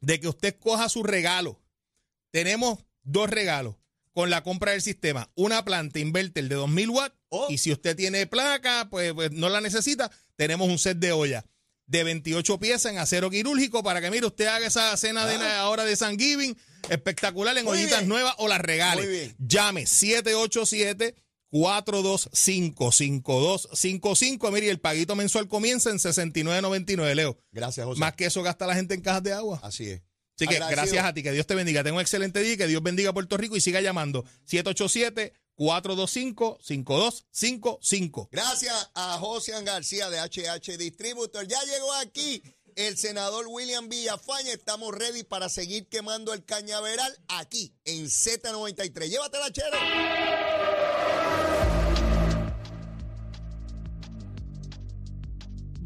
de 0.00 0.20
que 0.20 0.28
usted 0.28 0.58
coja 0.58 0.88
su 0.88 1.02
regalo. 1.02 1.62
Tenemos 2.30 2.80
dos 3.02 3.30
regalos 3.30 3.76
con 4.12 4.30
la 4.30 4.42
compra 4.42 4.72
del 4.72 4.82
sistema. 4.82 5.30
Una 5.34 5.64
planta 5.64 5.98
inverter 5.98 6.48
de 6.48 6.56
2000 6.56 6.90
watts 6.90 7.19
oh. 7.30 7.46
y 7.48 7.58
si 7.58 7.72
usted 7.72 7.96
tiene 7.96 8.26
placa, 8.26 8.88
pues, 8.90 9.12
pues, 9.14 9.32
no 9.32 9.48
la 9.48 9.60
necesita, 9.60 10.10
tenemos 10.36 10.68
un 10.68 10.78
set 10.78 10.98
de 10.98 11.12
olla 11.12 11.44
de 11.86 12.04
28 12.04 12.60
piezas 12.60 12.92
en 12.92 12.98
acero 12.98 13.30
quirúrgico 13.30 13.82
para 13.82 14.00
que, 14.00 14.10
mire, 14.10 14.26
usted 14.26 14.46
haga 14.46 14.66
esa 14.66 14.96
cena 14.96 15.26
de 15.26 15.38
la 15.38 15.68
hora 15.68 15.84
de 15.84 15.96
San 15.96 16.16
Giving 16.16 16.56
espectacular 16.88 17.56
en 17.58 17.64
Muy 17.64 17.78
ollitas 17.78 17.98
bien. 17.98 18.08
nuevas 18.08 18.34
o 18.38 18.46
las 18.46 18.60
regale. 18.60 19.34
Llame 19.38 19.86
787 19.86 21.16
425 21.50 22.92
5255 22.92 24.50
Mire, 24.52 24.66
y 24.66 24.68
el 24.68 24.78
paguito 24.78 25.16
mensual 25.16 25.48
comienza 25.48 25.90
en 25.90 25.96
69.99, 25.96 27.14
Leo. 27.14 27.36
Gracias, 27.50 27.84
José. 27.84 27.98
Más 27.98 28.14
que 28.14 28.26
eso 28.26 28.42
gasta 28.44 28.68
la 28.68 28.76
gente 28.76 28.94
en 28.94 29.00
cajas 29.00 29.24
de 29.24 29.32
agua. 29.32 29.58
Así 29.64 29.90
es. 29.90 30.02
Así 30.36 30.46
que 30.46 30.58
gracias 30.58 31.04
a 31.04 31.12
ti, 31.12 31.22
que 31.22 31.32
Dios 31.32 31.46
te 31.46 31.54
bendiga. 31.54 31.82
Tenga 31.82 31.96
un 31.96 32.00
excelente 32.00 32.40
día 32.40 32.56
que 32.56 32.66
Dios 32.66 32.82
bendiga 32.82 33.10
a 33.10 33.12
Puerto 33.12 33.36
Rico 33.36 33.56
y 33.56 33.60
siga 33.60 33.80
llamando 33.80 34.24
787-425-5255. 35.60 38.28
Gracias 38.32 38.90
a 38.94 39.18
José 39.18 39.52
García 39.62 40.08
de 40.08 40.18
HH 40.18 40.78
Distributor. 40.78 41.46
Ya 41.46 41.62
llegó 41.64 41.92
aquí 41.94 42.42
el 42.76 42.96
senador 42.96 43.46
William 43.48 43.88
Villafaña. 43.88 44.52
Estamos 44.52 44.94
ready 44.94 45.22
para 45.22 45.50
seguir 45.50 45.86
quemando 45.88 46.32
el 46.32 46.44
cañaveral 46.44 47.16
aquí 47.28 47.74
en 47.84 48.06
Z93. 48.06 49.08
Llévatela, 49.08 49.52
chero. 49.52 49.76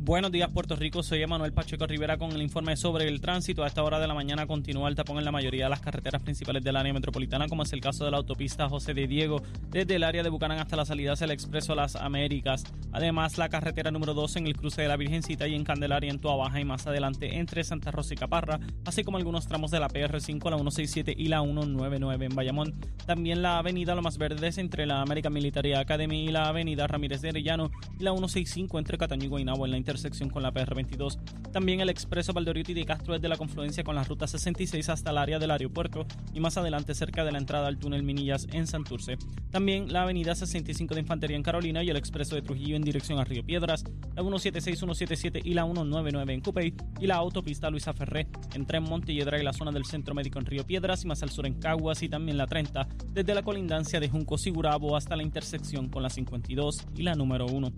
Buenos 0.04 0.30
días, 0.30 0.50
Puerto 0.50 0.76
Rico. 0.76 1.02
Soy 1.02 1.22
Emanuel 1.22 1.54
Pacheco 1.54 1.86
Rivera 1.86 2.18
con 2.18 2.30
el 2.30 2.42
informe 2.42 2.76
sobre 2.76 3.08
el 3.08 3.22
tránsito. 3.22 3.64
A 3.64 3.66
esta 3.66 3.82
hora 3.82 3.98
de 3.98 4.06
la 4.06 4.12
mañana 4.12 4.46
continúa 4.46 4.90
el 4.90 4.94
tapón 4.94 5.16
en 5.16 5.24
la 5.24 5.32
mayoría 5.32 5.64
de 5.64 5.70
las 5.70 5.80
carreteras 5.80 6.20
principales 6.20 6.62
del 6.62 6.76
área 6.76 6.92
metropolitana, 6.92 7.48
como 7.48 7.62
es 7.62 7.72
el 7.72 7.80
caso 7.80 8.04
de 8.04 8.10
la 8.10 8.18
autopista 8.18 8.68
José 8.68 8.92
de 8.92 9.06
Diego, 9.06 9.40
desde 9.70 9.94
el 9.94 10.02
área 10.02 10.22
de 10.22 10.28
Bucanán 10.28 10.58
hasta 10.58 10.76
la 10.76 10.84
salida 10.84 11.14
hacia 11.14 11.24
el 11.24 11.30
Expreso 11.30 11.74
Las 11.74 11.96
Américas. 11.96 12.64
Además, 12.92 13.38
la 13.38 13.48
carretera 13.48 13.90
número 13.90 14.12
2 14.12 14.36
en 14.36 14.46
el 14.46 14.58
cruce 14.58 14.82
de 14.82 14.88
la 14.88 14.98
Virgencita 14.98 15.48
y 15.48 15.54
en 15.54 15.64
Candelaria 15.64 16.10
en 16.10 16.18
Tua 16.18 16.36
Baja 16.36 16.60
y 16.60 16.66
más 16.66 16.86
adelante 16.86 17.38
entre 17.38 17.64
Santa 17.64 17.90
Rosa 17.90 18.12
y 18.12 18.18
Caparra, 18.18 18.60
así 18.84 19.04
como 19.04 19.16
algunos 19.16 19.48
tramos 19.48 19.70
de 19.70 19.80
la 19.80 19.88
PR5, 19.88 20.50
la 20.50 20.58
167 20.58 21.14
y 21.16 21.28
la 21.28 21.40
199 21.40 22.26
en 22.26 22.36
Bayamón. 22.36 22.74
También 23.06 23.40
la 23.40 23.56
avenida 23.56 23.94
Lo 23.94 24.02
Más 24.02 24.18
Verdes 24.18 24.58
entre 24.58 24.84
la 24.84 25.00
American 25.00 25.32
Military 25.32 25.72
Academy 25.72 26.26
y 26.26 26.28
la 26.28 26.48
avenida 26.48 26.86
Ramírez 26.86 27.22
de 27.22 27.30
Arellano 27.30 27.70
y 27.98 28.02
la 28.02 28.10
165 28.10 28.78
entre 28.78 28.98
Cataño 28.98 29.24
y 29.24 29.28
Guaynabo 29.28 29.64
en 29.64 29.70
la 29.70 29.78
intersección 29.94 30.28
con 30.28 30.42
la 30.42 30.52
PR22. 30.52 31.18
También 31.52 31.80
el 31.80 31.88
expreso 31.88 32.32
Valdoriotti 32.32 32.74
de 32.74 32.84
Castro 32.84 33.14
desde 33.14 33.28
la 33.28 33.36
confluencia 33.36 33.84
con 33.84 33.94
la 33.94 34.02
ruta 34.02 34.26
66 34.26 34.88
hasta 34.88 35.10
el 35.10 35.18
área 35.18 35.38
del 35.38 35.52
aeropuerto 35.52 36.04
y 36.32 36.40
más 36.40 36.56
adelante 36.56 36.94
cerca 36.94 37.24
de 37.24 37.30
la 37.30 37.38
entrada 37.38 37.68
al 37.68 37.78
túnel 37.78 38.02
Minillas 38.02 38.48
en 38.52 38.66
Santurce. 38.66 39.18
También 39.50 39.92
la 39.92 40.02
avenida 40.02 40.34
65 40.34 40.94
de 40.94 41.00
Infantería 41.00 41.36
en 41.36 41.44
Carolina 41.44 41.84
y 41.84 41.90
el 41.90 41.96
expreso 41.96 42.34
de 42.34 42.42
Trujillo 42.42 42.74
en 42.74 42.82
dirección 42.82 43.20
a 43.20 43.24
Río 43.24 43.44
Piedras, 43.44 43.84
la 44.16 44.22
176, 44.22 44.78
177 44.78 45.40
y 45.44 45.54
la 45.54 45.64
199 45.64 46.34
en 46.34 46.40
Cupey 46.40 46.74
y 46.98 47.06
la 47.06 47.14
autopista 47.14 47.70
Luisa 47.70 47.92
Ferré 47.92 48.26
entre 48.54 48.80
Montelledra 48.80 49.40
y 49.40 49.44
la 49.44 49.52
zona 49.52 49.70
del 49.70 49.84
Centro 49.84 50.12
Médico 50.12 50.40
en 50.40 50.46
Río 50.46 50.66
Piedras 50.66 51.04
y 51.04 51.06
más 51.06 51.22
al 51.22 51.30
sur 51.30 51.46
en 51.46 51.54
Caguas 51.54 52.02
y 52.02 52.08
también 52.08 52.36
la 52.36 52.48
30 52.48 52.88
desde 53.10 53.32
la 53.32 53.42
colindancia 53.42 54.00
de 54.00 54.08
Junco 54.08 54.38
Sigurabo 54.38 54.96
hasta 54.96 55.14
la 55.14 55.22
intersección 55.22 55.88
con 55.88 56.02
la 56.02 56.10
52 56.10 56.84
y 56.96 57.02
la 57.04 57.14
número 57.14 57.46
1. 57.46 57.72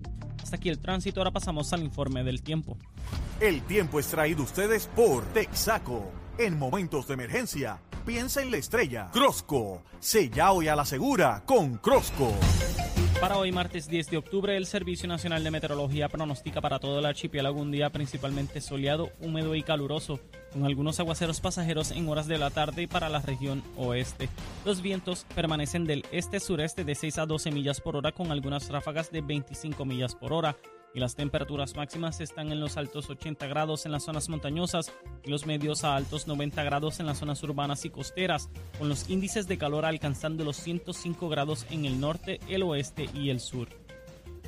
Hasta 0.47 0.59
aquí 0.59 0.69
el 0.69 0.79
tránsito, 0.79 1.19
ahora 1.19 1.33
pasamos 1.33 1.73
al 1.73 1.83
informe 1.83 2.06
del 2.07 2.43
tiempo. 2.43 2.79
El 3.41 3.63
tiempo 3.63 3.99
es 3.99 4.07
traído 4.07 4.43
ustedes 4.43 4.87
por 4.87 5.25
Texaco. 5.27 6.11
En 6.39 6.59
momentos 6.59 7.07
de 7.09 7.15
emergencia, 7.15 7.81
piensa 8.05 8.43
en 8.43 8.51
la 8.51 8.57
estrella. 8.59 9.09
Crosco, 9.13 9.83
sella 9.99 10.53
hoy 10.53 10.69
a 10.69 10.77
la 10.77 10.85
segura 10.85 11.43
con 11.45 11.79
Crosco. 11.79 12.33
Para 13.21 13.39
hoy, 13.39 13.51
martes 13.51 13.89
10 13.89 14.11
de 14.11 14.17
octubre, 14.19 14.57
el 14.57 14.67
Servicio 14.67 15.09
Nacional 15.09 15.43
de 15.43 15.51
Meteorología 15.51 16.09
pronostica 16.09 16.61
para 16.61 16.79
todo 16.79 16.99
el 16.99 17.07
archipiélago 17.07 17.59
un 17.59 17.73
día 17.73 17.91
principalmente 17.91 18.61
soleado, 18.61 19.11
húmedo 19.21 19.55
y 19.55 19.63
caluroso, 19.63 20.21
con 20.53 20.67
algunos 20.67 21.01
aguaceros 21.01 21.41
pasajeros 21.41 21.93
en 21.93 22.09
horas 22.09 22.27
de 22.27 22.37
la 22.37 22.51
tarde 22.51 22.87
para 22.87 23.09
la 23.09 23.21
región 23.21 23.63
oeste. 23.77 24.29
Los 24.67 24.83
vientos 24.83 25.27
permanecen 25.35 25.87
del 25.87 26.05
este-sureste 26.13 26.85
de 26.85 26.95
6 26.95 27.19
a 27.19 27.27
12 27.27 27.51
millas 27.53 27.81
por 27.81 27.97
hora, 27.97 28.13
con 28.13 28.31
algunas 28.31 28.69
ráfagas 28.69 29.11
de 29.11 29.23
25 29.23 29.85
millas 29.87 30.15
por 30.15 30.35
hora 30.35 30.57
y 30.97 30.99
las 30.99 31.15
temperaturas 31.15 31.77
máximas 31.77 32.23
están 32.23 32.51
en 32.51 32.59
los 32.59 32.79
altos 32.79 33.11
80 33.11 33.47
grados 33.49 33.85
en 33.85 33.93
las 33.93 34.05
zonas 34.05 34.31
montañosas 34.31 34.91
y 35.23 35.29
los 35.29 35.45
medios 35.45 35.85
a 35.85 35.95
altos 35.95 36.27
90 36.27 36.65
grados 36.65 37.01
en 37.01 37.07
las 37.07 37.19
zonas 37.19 37.43
urbanas 37.43 37.85
y 37.85 37.91
costeras, 37.91 38.49
con 38.79 38.89
los 38.89 39.11
índices 39.11 39.47
de 39.47 39.59
calor 39.59 39.85
alcanzando 39.85 40.43
los 40.43 40.57
105 40.57 41.29
grados 41.29 41.67
en 41.69 41.85
el 41.85 42.01
norte, 42.01 42.41
el 42.49 42.63
oeste 42.63 43.11
y 43.13 43.29
el 43.29 43.41
sur. 43.41 43.69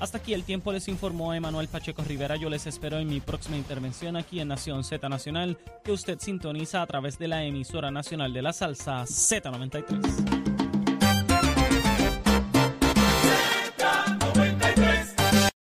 Hasta 0.00 0.18
aquí 0.18 0.32
el 0.32 0.44
tiempo 0.44 0.72
les 0.72 0.88
informó 0.88 1.34
Emanuel 1.34 1.68
Pacheco 1.68 2.02
Rivera. 2.02 2.36
Yo 2.36 2.48
les 2.48 2.66
espero 2.66 2.98
en 2.98 3.08
mi 3.08 3.20
próxima 3.20 3.58
intervención 3.58 4.16
aquí 4.16 4.40
en 4.40 4.48
Nación 4.48 4.84
Z 4.84 5.06
Nacional, 5.06 5.58
que 5.84 5.92
usted 5.92 6.18
sintoniza 6.18 6.80
a 6.80 6.86
través 6.86 7.18
de 7.18 7.28
la 7.28 7.44
emisora 7.44 7.90
nacional 7.90 8.32
de 8.32 8.40
la 8.40 8.54
salsa 8.54 9.02
Z93. 9.02 10.47